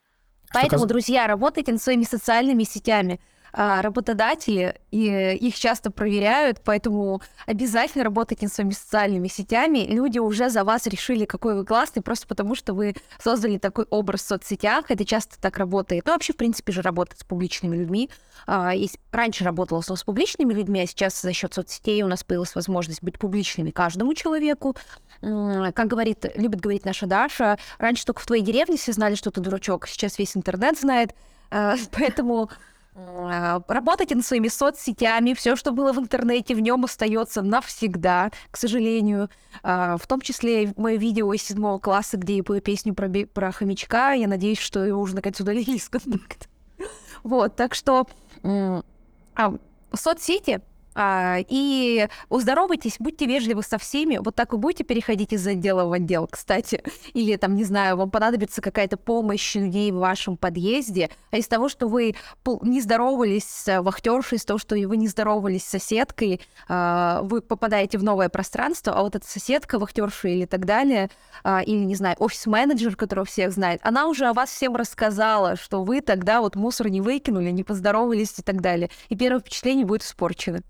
[0.53, 3.21] Поэтому, друзья, работайте над своими социальными сетями.
[3.55, 9.87] А, Работодатели и их часто проверяют, поэтому обязательно работайте над своими социальными сетями.
[9.89, 14.23] Люди уже за вас решили, какой вы классный, просто потому что вы создали такой образ
[14.23, 14.87] в соцсетях.
[14.91, 16.07] Это часто так работает.
[16.07, 18.09] Ну, вообще, в принципе же, работает с публичными людьми.
[18.47, 18.73] А,
[19.11, 23.19] раньше работала с публичными людьми, а сейчас за счет соцсетей у нас появилась возможность быть
[23.19, 24.77] публичными каждому человеку.
[25.21, 29.41] Как говорит, любит говорить наша Даша, раньше только в твоей деревне все знали, что ты
[29.41, 31.15] дурачок, сейчас весь интернет знает.
[31.51, 32.51] А, Поэтому
[32.95, 39.31] работайте над своими соцсетями, все, что было в интернете, в нем остается навсегда, к сожалению.
[39.63, 43.53] А, В том числе мое видео из седьмого класса, где я пою песню про, про
[43.53, 44.13] хомячка.
[44.13, 46.47] Я надеюсь, что его уже наконец удалили из контакта.
[47.23, 48.09] Вот, так что
[48.43, 49.55] а,
[49.95, 50.61] соцсети а,
[50.97, 54.19] и уздоровайтесь, будьте вежливы со всеми.
[54.19, 56.83] Вот так вы будете переходить из отдела в отдел, кстати.
[57.15, 61.11] Или там, не знаю, вам понадобится какая-то помощь людей в вашем подъезде.
[61.31, 62.15] А из того, что вы
[62.63, 67.99] не здоровались с вахтершей, из того, что вы не здоровались с соседкой, а, вы попадаете
[67.99, 71.11] в новое пространство, а вот эта соседка, вахтерша или так далее,
[71.45, 75.83] а, или, не знаю, офис-менеджер, которого всех знает, она уже о вас всем рассказала, что
[75.83, 78.91] вы тогда вот мусор не выкинули, не поздоровались и так далее.
[79.09, 80.63] И первое впечатление будет испорчено.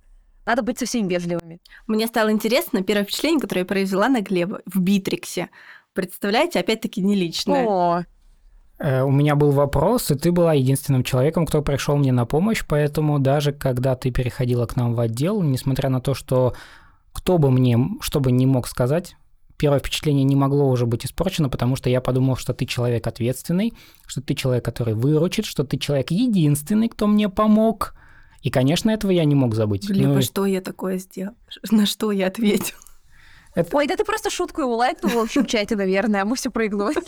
[0.47, 1.61] Надо быть совсем вежливыми.
[1.87, 5.51] Мне стало интересно первое впечатление, которое я произвела на Глеба в Битриксе.
[5.93, 7.67] Представляете, опять-таки не личное.
[7.67, 8.05] О,
[8.83, 12.65] Э, У меня был вопрос, и ты была единственным человеком, кто пришел мне на помощь,
[12.67, 16.55] поэтому даже когда ты переходила к нам в отдел, несмотря на то, что
[17.13, 19.17] кто бы мне что бы не мог сказать,
[19.57, 23.73] первое впечатление не могло уже быть испорчено, потому что я подумал, что ты человек ответственный,
[24.07, 27.95] что ты человек, который выручит, что ты человек единственный, кто мне помог.
[28.43, 29.89] И, конечно, этого я не мог забыть.
[29.89, 31.35] Глеб, Ну, а что я такое сделал?
[31.71, 32.77] На что я ответил?
[33.73, 37.03] ой, да ты просто шутку его лайкнул в общем чате, наверное, а мы все проигнорили.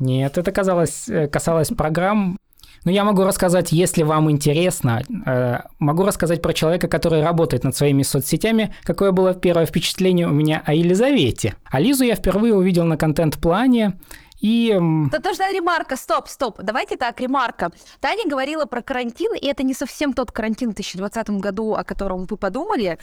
[0.00, 2.38] Нет, это казалось, э, касалось программ.
[2.84, 7.74] Но я могу рассказать, если вам интересно, э, могу рассказать про человека, который работает над
[7.74, 11.54] своими соцсетями, какое было первое впечатление у меня о Елизавете.
[11.64, 13.98] А Лизу я впервые увидел на контент-плане,
[14.40, 14.76] и
[15.10, 16.58] Да тоже ремарка, стоп, стоп.
[16.62, 17.70] Давайте так, ремарка.
[18.00, 22.26] Таня говорила про карантин, и это не совсем тот карантин в 2020 году, о котором
[22.26, 22.98] вы подумали.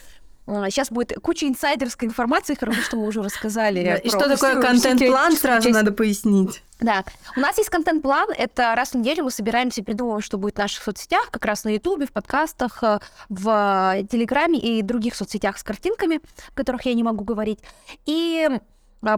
[0.46, 3.84] Сейчас будет куча инсайдерской информации, хорошо, что мы уже рассказали.
[3.84, 5.74] Да, И что такое контент-план, сразу часть.
[5.74, 6.62] надо пояснить.
[6.82, 7.06] Да,
[7.38, 8.28] у нас есть контент-план.
[8.38, 11.64] Это раз в неделю мы собираемся и придумываем, что будет в наших соцсетях, как раз
[11.64, 16.86] на Ютубе, в подкастах, э, в э, Телеграме и других соцсетях с картинками, о которых
[16.86, 17.60] я не могу говорить.
[18.06, 18.60] И а,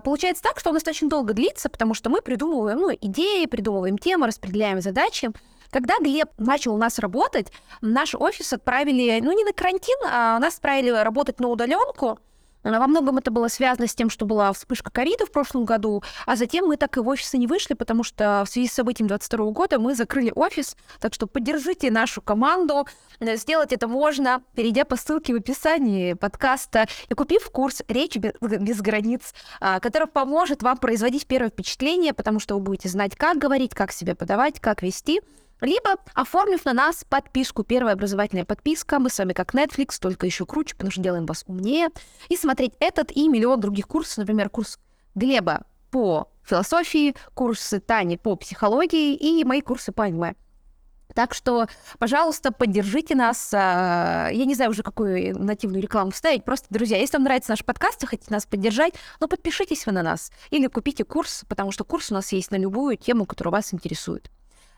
[0.03, 4.27] Получается так, что это очень долго длится, потому что мы придумываем ну, идеи, придумываем темы,
[4.27, 5.29] распределяем задачи.
[5.69, 10.55] Когда Глеб начал у нас работать, наш офис отправили, ну не на карантин, а нас
[10.55, 12.19] отправили работать на удаленку.
[12.65, 16.35] Во многом это было связано с тем, что была вспышка ковида в прошлом году, а
[16.35, 19.51] затем мы так и в офисы не вышли, потому что в связи с событием 22
[19.51, 22.87] года мы закрыли офис, так что поддержите нашу команду.
[23.19, 28.33] Э, Сделать это можно, перейдя по ссылке в описании подкаста и купив курс «Речь без,
[28.41, 33.37] без границ», а, который поможет вам производить первое впечатление, потому что вы будете знать, как
[33.37, 35.21] говорить, как себя подавать, как вести,
[35.61, 37.63] либо оформив на нас подписку.
[37.63, 38.99] Первая образовательная подписка.
[38.99, 41.89] Мы с вами как Netflix, только еще круче, потому что делаем вас умнее.
[42.29, 44.17] И смотреть этот и миллион других курсов.
[44.17, 44.79] Например, курс
[45.15, 50.35] Глеба по философии, курсы Тани по психологии и мои курсы по аниме.
[51.13, 53.51] Так что, пожалуйста, поддержите нас.
[53.53, 56.43] А, Я не знаю уже, какую нативную рекламу вставить.
[56.43, 60.03] Просто, друзья, если вам нравится наш подкаст и хотите нас поддержать, ну, подпишитесь вы на
[60.03, 60.31] нас.
[60.49, 64.29] Или купите курс, потому что курс у нас есть на любую тему, которая вас интересует.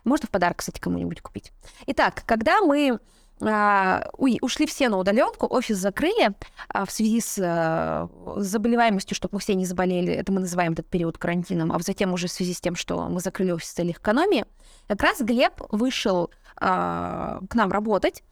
[0.07, 1.51] Можно в подарок, кстати, кому-нибудь купить.
[1.85, 2.99] Итак, когда мы
[3.41, 6.33] а, ушли все на удаленку, офис закрыли
[6.69, 10.13] а, в связи с а, заболеваемостью, чтобы мы все не заболели.
[10.13, 13.19] Это мы называем этот период карантином, а затем уже в связи с тем, что мы
[13.19, 14.45] закрыли офис в целях экономии.
[14.87, 18.23] Как раз Глеб вышел а, к нам работать.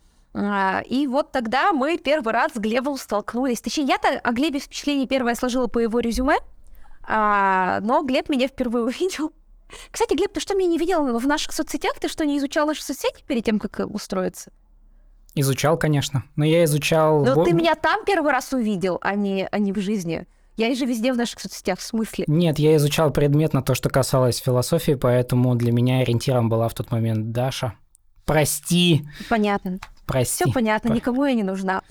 [0.89, 3.61] И вот тогда мы первый раз с Глебом столкнулись.
[3.61, 6.35] Точнее, я-то о Глебе впечатление первое сложила по его резюме,
[7.07, 9.31] но Глеб меня впервые увидел.
[9.91, 11.93] Кстати, Глеб, ты что, меня не видел в наших соцсетях?
[11.99, 14.51] Ты что, не изучал наши соцсети перед тем, как э, устроиться?
[15.33, 16.23] Изучал, конечно.
[16.35, 17.23] Но я изучал...
[17.23, 20.27] Во- ты меня там первый раз увидел, а не, а не в жизни.
[20.57, 22.23] Я же везде в наших соцсетях, в смысле?
[22.27, 26.91] Нет, я изучал предметно то, что касалось философии, поэтому для меня ориентиром была в тот
[26.91, 27.73] момент Даша.
[28.23, 29.79] Прости, Понятно.
[30.05, 30.43] Прости.
[30.43, 31.81] Все понятно, никому я не нужна.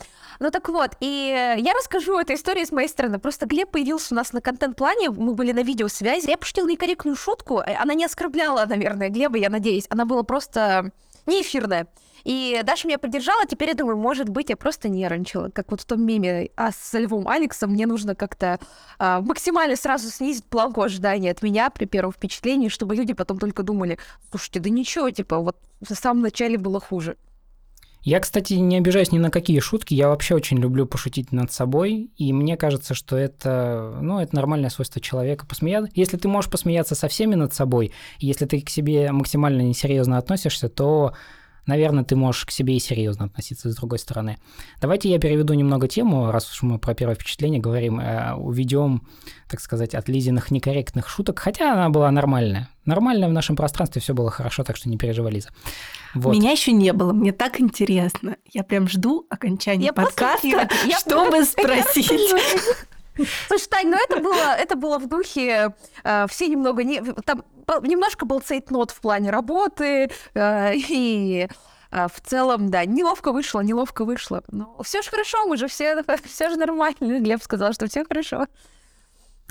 [0.41, 3.19] Ну так вот, и э, я расскажу эту историю с моей стороны.
[3.19, 6.29] Просто Глеб появился у нас на контент-плане, мы были на видеосвязи.
[6.29, 9.87] Я пошутила некорректную шутку, э, она не оскорбляла, наверное, Глеба, я надеюсь.
[9.91, 10.91] Она была просто
[11.27, 11.87] не эфирная.
[12.25, 15.51] И Даша меня поддержала, теперь я думаю, может быть, я просто нервничала.
[15.51, 18.59] Как вот в том меме а с Львом Алексом, мне нужно как-то
[18.99, 23.63] а, максимально сразу снизить планку ожидания от меня при первом впечатлении, чтобы люди потом только
[23.63, 23.99] думали,
[24.31, 27.19] слушайте, да ничего, типа, вот в самом начале было хуже.
[28.05, 29.95] Я, кстати, не обижаюсь ни на какие шутки.
[29.95, 32.11] Я вообще очень люблю пошутить над собой.
[32.19, 35.91] И мне кажется, что это, ну, это нормальное свойство человека посмеяться.
[35.95, 40.69] Если ты можешь посмеяться со всеми над собой, если ты к себе максимально несерьезно относишься,
[40.69, 41.15] то,
[41.67, 44.39] наверное, ты можешь к себе и серьезно относиться с другой стороны.
[44.81, 49.07] Давайте я переведу немного тему, раз уж мы про первое впечатление говорим, э, уведем,
[49.49, 52.69] так сказать, от Лизиных некорректных шуток, хотя она была нормальная.
[52.85, 55.49] Нормально в нашем пространстве все было хорошо, так что не переживай, Лиза.
[56.15, 56.35] Вот.
[56.35, 58.37] Меня еще не было, мне так интересно.
[58.53, 62.21] Я прям жду окончания Я подкаста, я- чтобы спросить.
[63.49, 67.45] Слушай, Тань, ну это было, это было в духе, э, все немного, не, там
[67.83, 71.49] немножко был цейтнот в плане работы, э, и
[71.91, 74.43] э, в целом, да, неловко вышло, неловко вышло.
[74.51, 77.21] Но все же хорошо, мы же все, все же нормально.
[77.21, 78.47] Глеб сказал, что все хорошо.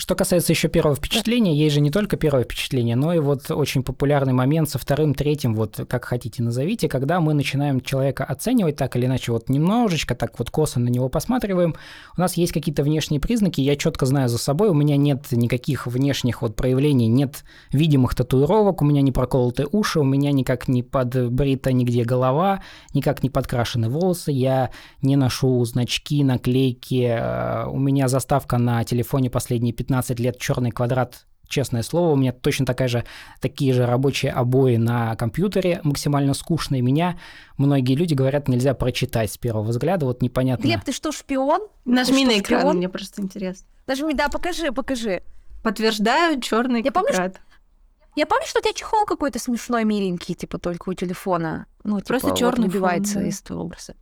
[0.04, 3.84] Что касается еще первого впечатления, есть же не только первое впечатление, но и вот очень
[3.84, 8.98] популярный момент со вторым, третьим, вот как хотите назовите, когда мы начинаем человека оценивать так
[8.98, 11.76] или иначе, вот немножечко так вот косо на него посматриваем,
[12.18, 15.88] у нас есть какие-то внешние признаки, я четко знаю за собой, у меня нет никаких
[15.88, 20.84] внешних вот проявлений, нет видимых татуировок, у меня не проколоты уши, у меня никак не
[20.84, 22.62] подбрита нигде голова,
[22.94, 24.70] никак не подкрашены волосы, я
[25.02, 31.26] не ношу значки, наклейки, э, у меня заставка на телефоне последние 15 лет черный квадрат
[31.54, 33.06] Честное слово, у меня точно такая же,
[33.40, 36.82] такие же рабочие обои на компьютере, максимально скучные.
[36.82, 37.20] Меня
[37.58, 40.64] многие люди говорят, нельзя прочитать с первого взгляда, вот непонятно.
[40.64, 41.68] Глеб, ты что, шпион?
[41.86, 42.78] Нажми Ты на что, экран, шпион?
[42.78, 43.68] мне просто интересно.
[43.86, 45.22] Даже да, покажи, покажи.
[45.62, 47.40] Подтверждаю черный Я помню, квадрат.
[48.16, 51.68] Я помню, что у тебя чехол какой-то смешной, миленький, типа только у телефона.
[51.84, 53.30] Ну, типа, Просто вот чёрный выбивается фон, да.
[53.30, 53.96] из твоего образа.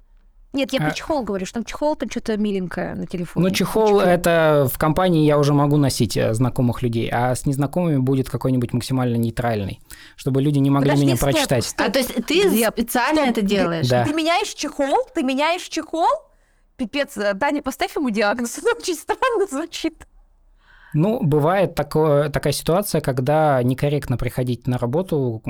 [0.53, 3.47] Нет, я А- про чехол говорю, что там чехол, там что-то миленькое на телефоне.
[3.47, 7.97] Ну, чехол это в компании я уже могу носить э, знакомых людей, а с незнакомыми
[7.97, 9.79] будет какой-нибудь максимально нейтральный,
[10.17, 11.65] чтобы люди не могли Подожди, меня стоп, прочитать.
[11.65, 11.87] стоп.
[11.87, 13.87] А то есть ты специально стоп, это делаешь?
[13.87, 14.05] Да.
[14.05, 15.07] Ты меняешь чехол?
[15.15, 16.09] Ты меняешь чехол?
[16.75, 18.57] Пипец, э, Даня, поставь ему диагноз.
[18.57, 20.05] Это очень странно звучит.
[20.93, 25.41] Ну, бывает такое, такая ситуация, когда некорректно приходить на работу,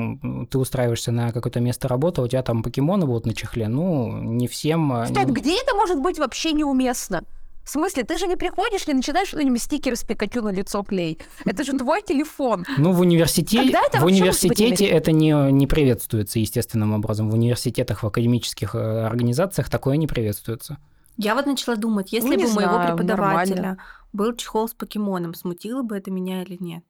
[0.50, 4.46] ты устраиваешься на какое-то место работы, у тебя там покемоны будут на чехле, ну, не
[4.46, 4.92] всем...
[4.92, 7.22] э, Стоп, не- где это может быть вообще неуместно?
[7.64, 11.18] В смысле, ты же не приходишь, не начинаешь что-нибудь стикеры с Пикачу на лицо клей.
[11.44, 12.64] Это же твой телефон.
[12.76, 17.30] Ну, в университете, Когда это в университете это не, не приветствуется естественным образом.
[17.30, 20.78] В университетах, в академических э, организациях такое не приветствуется.
[21.18, 23.78] Я вот начала думать, если Ну, бы у моего знаю, преподавателя нормально.
[24.12, 26.84] Был чехол с покемоном, смутило бы это меня или нет?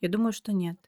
[0.00, 0.78] Я думаю, что нет.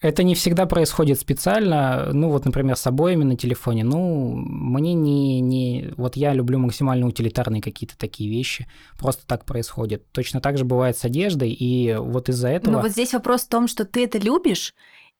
[0.00, 2.10] Это не всегда происходит специально.
[2.12, 3.82] Ну, вот, например, с обоями на телефоне.
[3.82, 5.92] Ну, мне не, не...
[5.96, 8.68] Вот я люблю максимально утилитарные какие-то такие вещи.
[8.96, 10.08] Просто так происходит.
[10.12, 11.50] Точно так же бывает с одеждой.
[11.50, 12.74] И вот из-за этого...
[12.74, 14.72] Но вот здесь вопрос в том, что ты это любишь,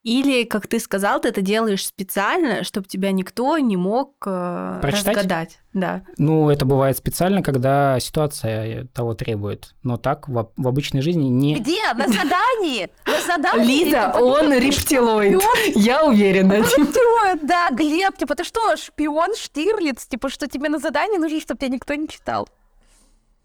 [0.03, 5.17] или, как ты сказал, ты это делаешь специально, чтобы тебя никто не мог э, Прочитать?
[5.17, 5.59] разгадать.
[5.73, 6.03] Да.
[6.17, 9.75] Ну, это бывает специально, когда ситуация того требует.
[9.83, 11.55] Но так в, в обычной жизни не...
[11.55, 11.81] Где?
[11.93, 12.89] На задании?
[13.05, 13.85] На задании?
[13.85, 15.41] Лиза, он рептилоид.
[15.75, 16.53] Я уверена.
[16.53, 21.59] Рептилоид, да, Глеб, типа, ты что, шпион, Штирлиц, типа, что тебе на задание нужно, чтобы
[21.59, 22.47] тебя никто не читал?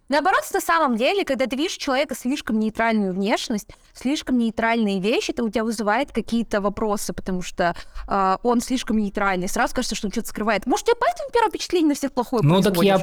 [0.08, 5.42] Наоборот, на самом деле, когда ты видишь человека слишком нейтральную внешность, слишком нейтральные вещи, это
[5.42, 7.74] у тебя вызывает какие-то вопросы, потому что
[8.06, 9.48] э, он слишком нейтральный.
[9.48, 10.66] Сразу кажется, что он что-то скрывает.
[10.66, 13.02] Может, тебе поэтому первое впечатление на всех плохое Ну так я,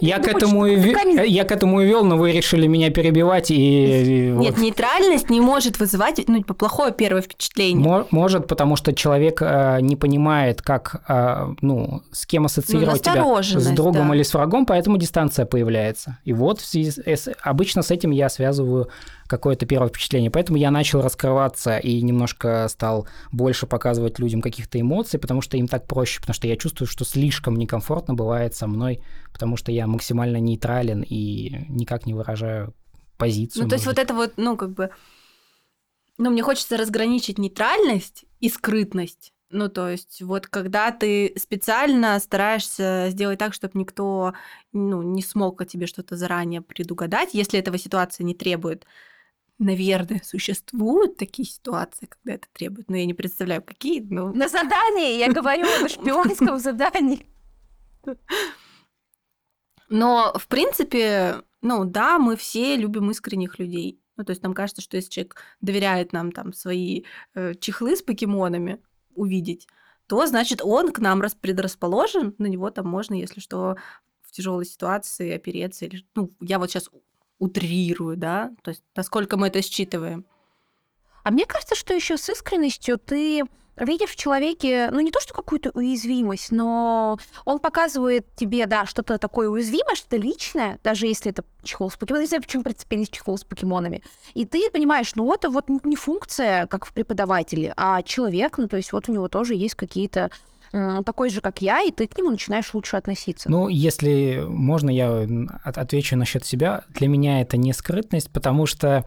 [0.00, 3.50] я, к этому и, ве- я к этому и вел, но вы решили меня перебивать
[3.50, 4.32] и...
[4.36, 4.62] Нет, вот.
[4.62, 7.82] нейтральность не может вызывать ну, типа, плохое первое впечатление.
[7.82, 13.42] Мо- Может, потому что человек э, не понимает, как, э, ну, с кем ассоциировать тебя,
[13.42, 14.14] с другом да.
[14.14, 16.18] или с врагом, поэтому дистанция появляется.
[16.24, 18.88] И вот с- с- обычно с этим я связываю
[19.26, 20.30] какое-то первое впечатление.
[20.30, 25.68] Поэтому я начал раскрываться и немножко стал больше показывать людям каких-то эмоций, потому что им
[25.68, 29.86] так проще, потому что я чувствую, что слишком некомфортно бывает со мной, потому что я
[29.86, 32.74] максимально нейтрален и никак не выражаю
[33.16, 33.64] позицию.
[33.64, 34.90] Ну, то есть может вот это вот, ну, как бы...
[36.18, 39.31] Ну, мне хочется разграничить нейтральность и скрытность.
[39.52, 44.32] Ну, то есть вот когда ты специально стараешься сделать так, чтобы никто
[44.72, 48.86] ну, не смог о тебе что-то заранее предугадать, если этого ситуация не требует.
[49.58, 54.00] Наверное, существуют такие ситуации, когда это требует, но я не представляю, какие.
[54.00, 57.26] Ну, На задании, я говорю, на шпионском задании.
[59.90, 64.00] Но, в принципе, ну да, мы все любим искренних людей.
[64.16, 68.02] Ну, то есть нам кажется, что если человек доверяет нам там свои э, чехлы с
[68.02, 68.80] покемонами
[69.14, 69.68] увидеть,
[70.06, 73.76] то значит он к нам рас- предрасположен, на него там можно, если что,
[74.20, 75.86] в тяжелой ситуации опереться.
[75.86, 76.90] Или, ну, я вот сейчас
[77.38, 80.24] утрирую, да, то есть насколько мы это считываем.
[81.24, 83.44] А мне кажется, что еще с искренностью ты
[83.76, 89.18] видишь в человеке, ну не то, что какую-то уязвимость, но он показывает тебе, да, что-то
[89.18, 92.24] такое уязвимое, что-то личное, даже если это чехол с покемонами.
[92.24, 94.02] Не знаю, почему прицепились чехол с покемонами.
[94.34, 98.76] И ты понимаешь, ну это вот не функция, как в преподавателе, а человек, ну то
[98.76, 100.30] есть вот у него тоже есть какие-то
[101.04, 103.50] такой же, как я, и ты к нему начинаешь лучше относиться.
[103.50, 105.26] Ну, если можно, я
[105.64, 106.84] от- отвечу насчет себя.
[106.88, 109.04] Для меня это не скрытность, потому что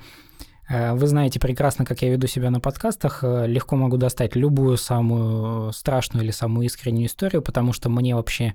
[0.68, 3.24] вы знаете прекрасно, как я веду себя на подкастах.
[3.24, 8.53] э, Легко могу достать любую самую страшную или самую искреннюю историю, потому что мне вообще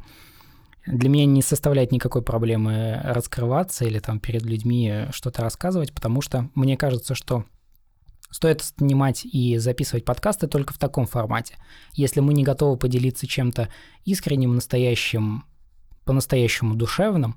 [0.87, 6.49] для меня не составляет никакой проблемы раскрываться или там перед людьми что-то рассказывать, потому что
[6.55, 7.45] мне кажется, что
[8.31, 11.57] стоит снимать и записывать подкасты только в таком формате.
[11.93, 13.69] Если мы не готовы поделиться чем-то
[14.05, 15.45] искренним, настоящим,
[16.05, 17.37] по-настоящему душевным,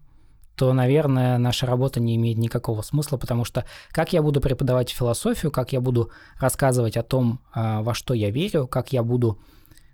[0.56, 5.52] то, наверное, наша работа не имеет никакого смысла, потому что как я буду преподавать философию,
[5.52, 9.40] как я буду рассказывать о том, а, во что я верю, как я буду...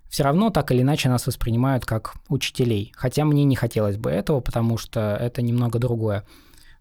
[0.10, 2.92] Все равно так или иначе нас воспринимают как учителей.
[2.96, 6.26] Хотя мне не хотелось бы этого, потому что это немного другое.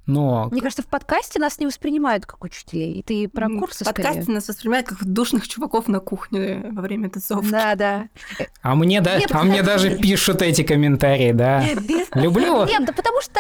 [0.09, 2.95] Но Мне кажется, в подкасте нас не воспринимают как учителей.
[2.95, 4.35] И ты про курсы В подкасте скорее.
[4.37, 7.51] нас воспринимают как душных чуваков на кухне во время тусовки.
[7.51, 8.09] Да, да.
[8.63, 11.63] А мне, да, а мне даже пишут эти комментарии, да.
[12.15, 12.65] Люблю.
[12.65, 13.39] Нет, да потому что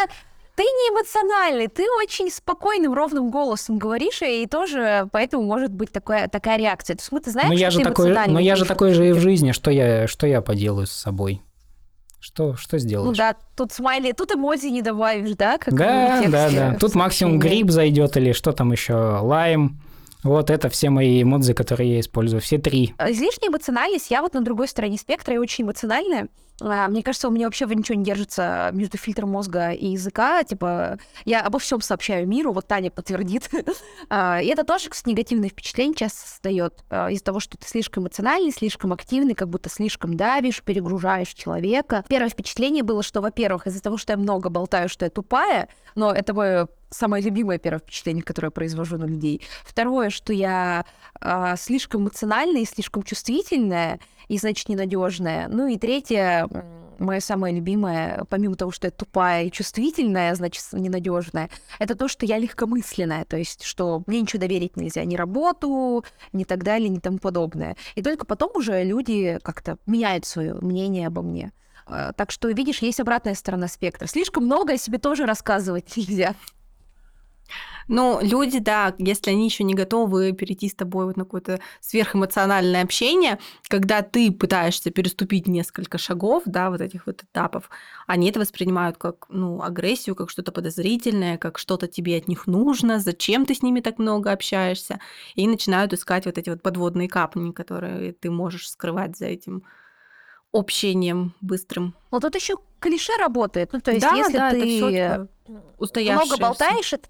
[0.57, 6.29] ты не эмоциональный, ты очень спокойным, ровным голосом говоришь, и тоже поэтому может быть такая,
[6.29, 6.97] такая реакция.
[6.97, 8.66] То есть мы, ты знаешь, Но я что же ты такой, эмоциональный, но я же
[8.66, 11.41] такой же и в жизни, что я, что я поделаю с собой?
[12.21, 13.16] Что, что Ну сделаешь?
[13.16, 15.57] да, тут смайли, тут эмодзи не добавишь, да?
[15.59, 16.75] Как да, да, да.
[16.75, 19.81] Тут максимум гриб зайдет или что там еще, лайм.
[20.25, 22.41] Вот это все мои эмодзи, которые я использую.
[22.41, 22.93] Все три.
[22.99, 26.27] Излишняя эмоциональность, я вот на другой стороне спектра, я очень эмоциональная.
[26.61, 30.43] А, Мне кажется, у меня вообще ничего не держится между фильтром мозга и языка.
[30.43, 33.51] Типа, я обо всем сообщаю миру, вот Таня подтвердит.
[34.11, 38.05] А, И это тоже, кстати, негативное впечатление часто создает а, из-за того, что ты слишком
[38.05, 42.05] эмоциональный, слишком активный, как будто слишком давишь, перегружаешь человека.
[42.09, 46.13] Первое впечатление было, что, во-первых, из-за того, что я много болтаю, что я тупая, но
[46.13, 49.43] это мое самое любимое первое впечатление, которое я произвожу на людей.
[49.65, 50.85] Второе, что я
[51.21, 55.49] а, слишком эмоциональная и слишком чувствительная, и, значит, ненадежная.
[55.49, 56.49] Ну и третье,
[56.99, 62.26] мое самое любимое, помимо того, что я тупая и чувствительная, значит, ненадежная, это то, что
[62.26, 66.99] я легкомысленная, то есть, что мне ничего доверить нельзя, ни работу, ни так далее, ни
[66.99, 67.76] тому подобное.
[67.95, 71.53] И только потом уже люди как-то меняют свое мнение обо мне.
[71.87, 74.07] А, Так что, видишь, есть обратная сторона спектра.
[74.07, 76.35] Слишком много о себе тоже рассказывать нельзя.
[77.89, 82.82] Ну, люди, да, если они еще не готовы перейти с тобой вот на какое-то сверхэмоциональное
[82.82, 87.70] общение, когда ты пытаешься переступить несколько шагов, да, вот этих вот этапов,
[88.07, 93.01] они это воспринимают как, ну, агрессию, как что-то подозрительное, как что-то тебе от них нужно,
[93.01, 95.01] зачем ты с ними так много общаешься,
[95.34, 99.62] и начинают искать вот эти вот подводные капни, которые ты можешь скрывать за этим
[100.53, 101.95] общением быстрым.
[102.11, 103.72] Но тут еще клише работает.
[103.72, 107.09] Ну, то есть, да, если да, ты много болтаешь, это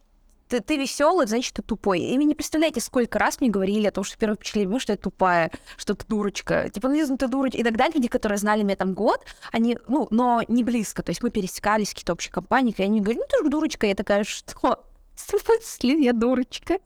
[0.49, 2.01] ты, ты веселый, значит, ты тупой.
[2.01, 4.96] И вы не представляете, сколько раз мне говорили о том, что первое впечатление, что я
[4.96, 6.68] тупая, что ты дурочка.
[6.70, 7.61] Типа, ну, ты дурочка.
[7.61, 11.03] Иногда люди, которые знали меня там год, они, ну, но не близко.
[11.03, 13.86] То есть мы пересекались какие-то общие компании, и они говорят, ну ты же дурочка.
[13.86, 14.84] Я такая, что?
[15.18, 16.78] Смысле, я дурочка?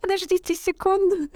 [0.00, 1.28] Подождите секунду.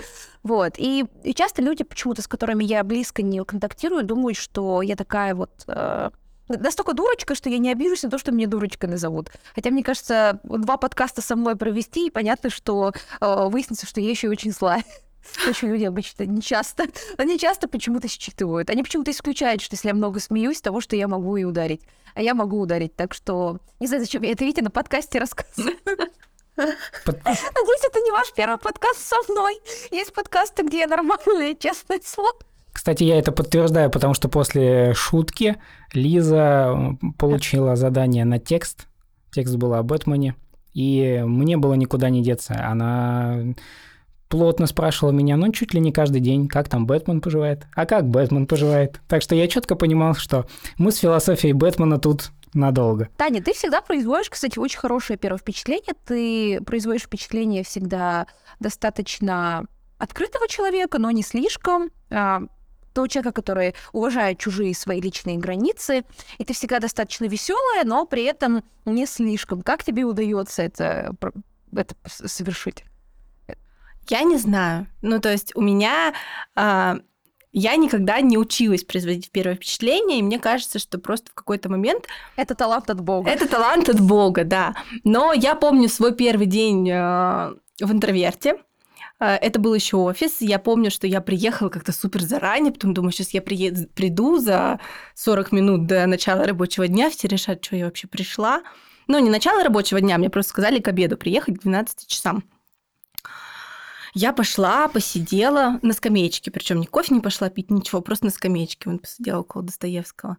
[0.45, 0.75] Вот.
[0.79, 5.35] И, и часто люди почему-то, с которыми я близко не контактирую, думают, что я такая
[5.35, 6.11] вот э,
[6.49, 9.31] настолько дурочка, что я не обижусь на то, что меня дурочкой назовут.
[9.55, 14.11] Хотя, мне кажется, два подкаста со мной провести, и понятно, что э, выяснится, что я
[14.11, 14.85] еще и очень злая.
[15.49, 16.85] Очень люди обычно не часто,
[17.17, 18.71] они часто почему-то считывают.
[18.71, 21.83] Они почему-то исключают, что если я много смеюсь, того, что я могу и ударить.
[22.15, 23.59] А я могу ударить, так что...
[23.81, 25.77] Не знаю, зачем я это, видите, на подкасте рассказываю.
[26.57, 29.61] Надеюсь, это не ваш первый подкаст со мной.
[29.91, 32.33] Есть подкасты, где я нормальная, честное слово.
[32.77, 35.57] Кстати, я это подтверждаю, потому что после шутки
[35.95, 38.87] Лиза получила задание на текст.
[39.33, 40.35] Текст был о Бэтмене.
[40.75, 42.55] И мне было никуда не деться.
[42.63, 43.39] Она
[44.29, 48.11] плотно спрашивала меня, ну, чуть ли не каждый день, как там Бэтмен поживает, а как
[48.11, 49.01] Бэтмен поживает.
[49.09, 50.45] Так что я четко понимал, что
[50.77, 53.09] мы с философией Бэтмена тут надолго.
[53.17, 55.95] Таня, ты всегда производишь, кстати, очень хорошее первое впечатление.
[56.05, 58.27] Ты производишь впечатление всегда
[58.61, 59.65] достаточно
[59.97, 61.89] открытого человека, но не слишком.
[62.97, 66.07] Того человека, который уважает чужие свои личные границы,
[66.39, 69.61] и ты всегда достаточно веселая, но при этом не слишком.
[69.61, 71.15] Как тебе удается это,
[71.75, 72.85] это совершить?
[74.09, 74.87] Я не знаю.
[75.03, 76.15] Ну, то есть у меня
[76.55, 76.97] а,
[77.53, 82.07] я никогда не училась производить первое впечатление, и мне кажется, что просто в какой-то момент...
[82.37, 83.31] Это талант от Бога.
[83.31, 84.75] Это талант от Бога, да.
[85.05, 88.57] Но я помню свой первый день э, в интроверте.
[89.19, 90.41] Э, это был еще офис.
[90.41, 94.81] Я помню, что я приехала как-то супер заранее, потом думаю, сейчас я приеду, приду за
[95.15, 98.63] 40 минут до начала рабочего дня, все решат, что я вообще пришла.
[99.09, 102.45] Ну, не начало рабочего дня, мне просто сказали к обеду приехать к 12 часам.
[104.15, 108.89] Я пошла, посидела на скамеечке, причем не кофе не пошла пить, ничего, просто на скамеечке.
[108.89, 110.39] Он посидел около Достоевского.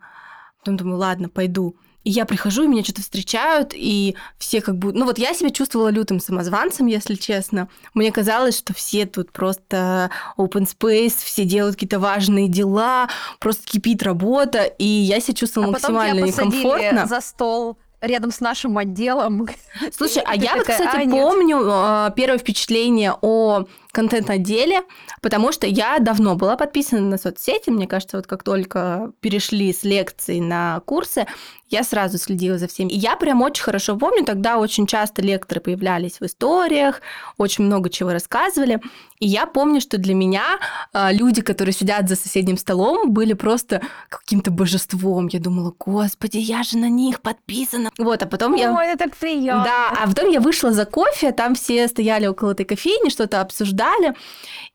[0.58, 1.78] Потом думаю, ладно, пойду.
[2.08, 4.94] И я прихожу, и меня что-то встречают, и все как бы...
[4.94, 7.68] Ну вот я себя чувствовала лютым самозванцем, если честно.
[7.94, 14.04] Мне казалось, что все тут просто open space, все делают какие-то важные дела, просто кипит
[14.04, 17.08] работа, и я себя чувствовала а максимально некомфортно.
[17.08, 19.50] за стол рядом с нашим отделом.
[19.92, 23.66] Слушай, а я вот, кстати, помню а, первое впечатление о
[23.98, 24.84] контент-отделе,
[25.24, 27.72] потому что я давно была подписана на соцсети.
[27.72, 31.26] Мне кажется, вот как только перешли с лекций на курсы,
[31.70, 32.92] я сразу следила за всеми.
[32.92, 37.02] И я прям очень хорошо помню, тогда очень часто лекторы появлялись в историях,
[37.38, 38.80] очень много чего рассказывали.
[39.20, 40.60] И я помню, что для меня
[40.94, 45.28] э, люди, которые сидят за соседним столом, были просто каким-то божеством.
[45.28, 47.90] Я думала, господи, я же на них подписана.
[47.98, 48.86] Вот, а потом Ой, я...
[48.86, 49.64] это так приятно.
[49.64, 53.87] Да, а потом я вышла за кофе, там все стояли около этой кофейни, что-то обсуждали.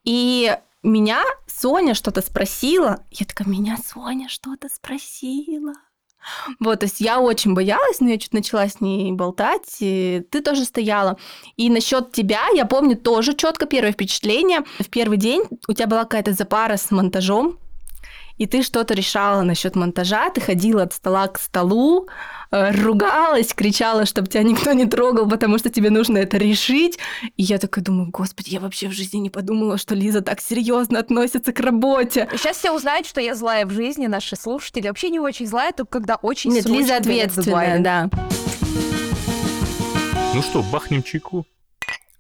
[0.04, 3.04] И меня Соня что-то спросила.
[3.10, 5.74] Я такая, меня Соня что-то спросила.
[6.60, 10.40] Вот, то есть я очень боялась, но я чуть начала с ней болтать, и ты
[10.40, 11.18] тоже стояла.
[11.56, 14.60] И насчет тебя, я помню тоже четко первое впечатление.
[14.78, 17.58] В первый день у тебя была какая-то запара с монтажом,
[18.36, 22.08] и ты что-то решала насчет монтажа, ты ходила от стола к столу,
[22.50, 26.98] э, ругалась, кричала, чтобы тебя никто не трогал, потому что тебе нужно это решить.
[27.36, 30.98] И я такая думаю, господи, я вообще в жизни не подумала, что Лиза так серьезно
[30.98, 32.28] относится к работе.
[32.36, 34.88] Сейчас все узнают, что я злая в жизни, наши слушатели.
[34.88, 38.10] Вообще не очень злая, только когда очень Нет, Лиза ответственная, да.
[40.34, 41.46] Ну что, бахнем чайку?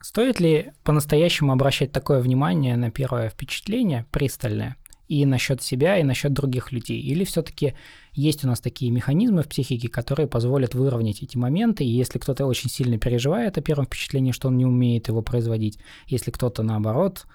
[0.02, 4.76] Стоит ли по-настоящему обращать такое внимание на первое впечатление, пристальное,
[5.12, 6.98] и насчет себя, и насчет других людей?
[7.00, 7.74] Или все-таки
[8.12, 12.46] есть у нас такие механизмы в психике, которые позволят выровнять эти моменты, и если кто-то
[12.46, 17.26] очень сильно переживает о первом впечатлении, что он не умеет его производить, если кто-то, наоборот,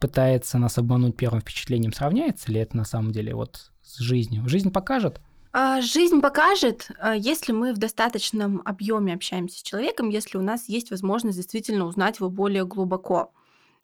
[0.00, 4.48] пытается нас обмануть первым впечатлением, сравняется ли это на самом деле вот с жизнью?
[4.48, 5.20] Жизнь покажет?
[5.52, 10.68] А, жизнь покажет, а, если мы в достаточном объеме общаемся с человеком, если у нас
[10.68, 13.32] есть возможность действительно узнать его более глубоко.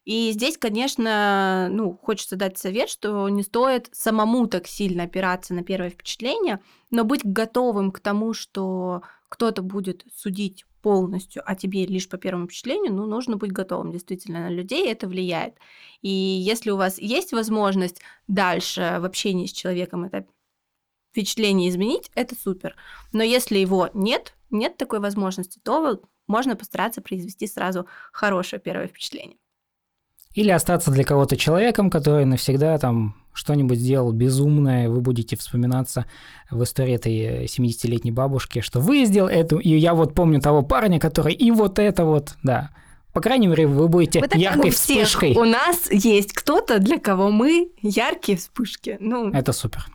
[0.08, 5.62] И здесь, конечно, ну, хочется дать совет, что не стоит самому так сильно опираться на
[5.62, 12.08] первое впечатление, но быть готовым к тому, что кто-то будет судить полностью о тебе лишь
[12.08, 15.58] по первому впечатлению, ну, нужно быть готовым действительно на людей, это влияет.
[16.00, 20.26] И если у вас есть возможность дальше в общении с человеком это
[21.10, 22.76] впечатление изменить, это супер.
[23.12, 29.36] Но если его нет, нет такой возможности, то можно постараться произвести сразу хорошее первое впечатление.
[30.34, 36.06] Или остаться для кого-то человеком, который навсегда там что-нибудь сделал безумное, вы будете вспоминаться
[36.50, 40.98] в истории этой 70-летней бабушки, что вы сделал эту, и я вот помню того парня,
[41.00, 42.70] который и вот это вот, да.
[43.12, 45.34] По крайней мере, вы будете так яркой У всех вспышкой.
[45.36, 48.96] у нас есть кто-то, для кого мы яркие вспышки.
[49.00, 49.86] Ну, Это супер.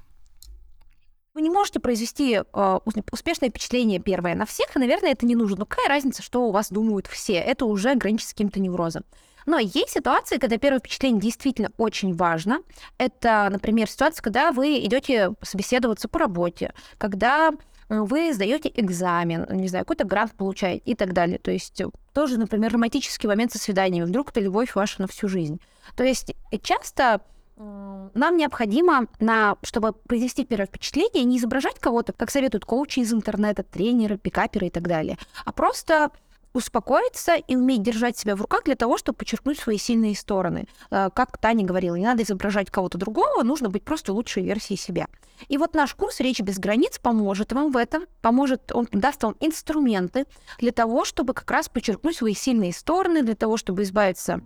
[1.33, 5.35] Вы не можете произвести э, ус- успешное впечатление первое на всех, и, наверное, это не
[5.35, 5.57] нужно.
[5.59, 7.33] Но какая разница, что у вас думают все?
[7.33, 9.03] Это уже граничит с каким-то неврозом.
[9.45, 12.59] Но есть ситуации, когда первое впечатление действительно очень важно.
[12.97, 17.51] Это, например, ситуация, когда вы идете собеседоваться по работе, когда
[17.89, 21.39] э, вы сдаете экзамен, не знаю, какой-то грант получаете и так далее.
[21.39, 21.81] То есть
[22.13, 24.05] тоже, например, романтический момент со свиданием.
[24.05, 25.59] Вдруг это любовь ваша на всю жизнь.
[25.95, 27.21] То есть часто
[27.55, 33.63] нам необходимо, на, чтобы произвести первое впечатление, не изображать кого-то, как советуют коучи из интернета,
[33.63, 36.09] тренеры, пикаперы и так далее, а просто
[36.53, 40.67] успокоиться и уметь держать себя в руках для того, чтобы подчеркнуть свои сильные стороны.
[40.91, 45.07] Э, Как Таня говорила, не надо изображать кого-то другого, нужно быть просто лучшей версией себя.
[45.47, 49.35] И вот наш курс «Речь без границ» поможет вам в этом, поможет, он даст вам
[49.39, 50.25] инструменты
[50.59, 54.41] для того, чтобы как раз подчеркнуть свои сильные стороны, для того, чтобы избавиться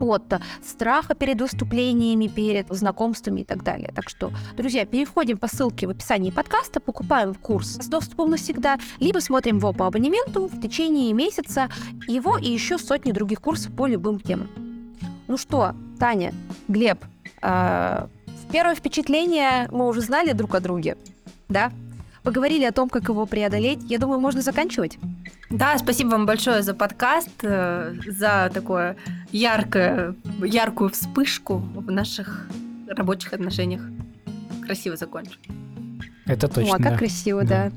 [0.00, 0.22] от
[0.62, 3.92] страха перед выступлениями, перед знакомствами и так далее.
[3.94, 9.18] Так что, друзья, переходим по ссылке в описании подкаста, покупаем курс с доступом навсегда, либо
[9.18, 11.68] смотрим его по абонементу в течение месяца,
[12.06, 14.48] его и еще сотни других курсов по любым темам.
[15.26, 16.34] Ну что, Таня,
[16.68, 16.98] Глеб,
[17.42, 18.06] э,
[18.52, 20.96] первое впечатление мы уже знали друг о друге,
[21.48, 21.72] да?
[22.22, 23.82] Поговорили о том, как его преодолеть.
[23.84, 24.98] Я думаю, можно заканчивать.
[25.58, 28.96] Да, спасибо вам большое за подкаст, э, за такое
[29.32, 32.46] яркое, яркую вспышку в наших
[32.88, 33.82] рабочих отношениях.
[34.64, 35.38] Красиво закончу.
[36.26, 36.74] Это точно.
[36.74, 36.98] О, как да.
[36.98, 37.70] красиво, Да.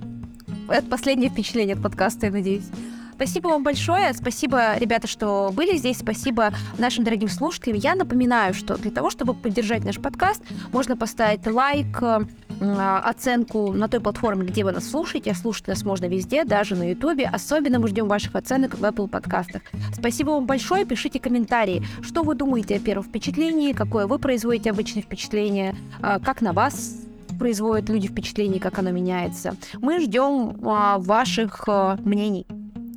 [0.67, 0.75] да.
[0.75, 2.65] Это последнее впечатление от подкаста, я надеюсь.
[3.13, 4.13] Спасибо вам большое.
[4.13, 5.97] Спасибо, ребята, что были здесь.
[5.97, 7.77] Спасибо нашим дорогим слушателям.
[7.77, 12.25] Я напоминаю, что для того, чтобы поддержать наш подкаст, можно поставить лайк, э,
[12.59, 15.33] оценку на той платформе, где вы нас слушаете.
[15.33, 17.29] Слушать нас можно везде, даже на Ютубе.
[17.31, 19.61] Особенно мы ждем ваших оценок в Apple подкастах.
[19.93, 20.85] Спасибо вам большое.
[20.85, 26.41] Пишите комментарии, что вы думаете о первом впечатлении, какое вы производите обычное впечатление, э, как
[26.41, 27.03] на вас
[27.37, 29.55] производят люди впечатление, как оно меняется.
[29.79, 31.67] Мы ждем а, ваших
[32.03, 32.47] мнений.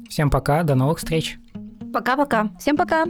[0.09, 1.39] Всем пока, до новых встреч.
[1.93, 2.51] Пока-пока.
[2.59, 3.05] Всем пока!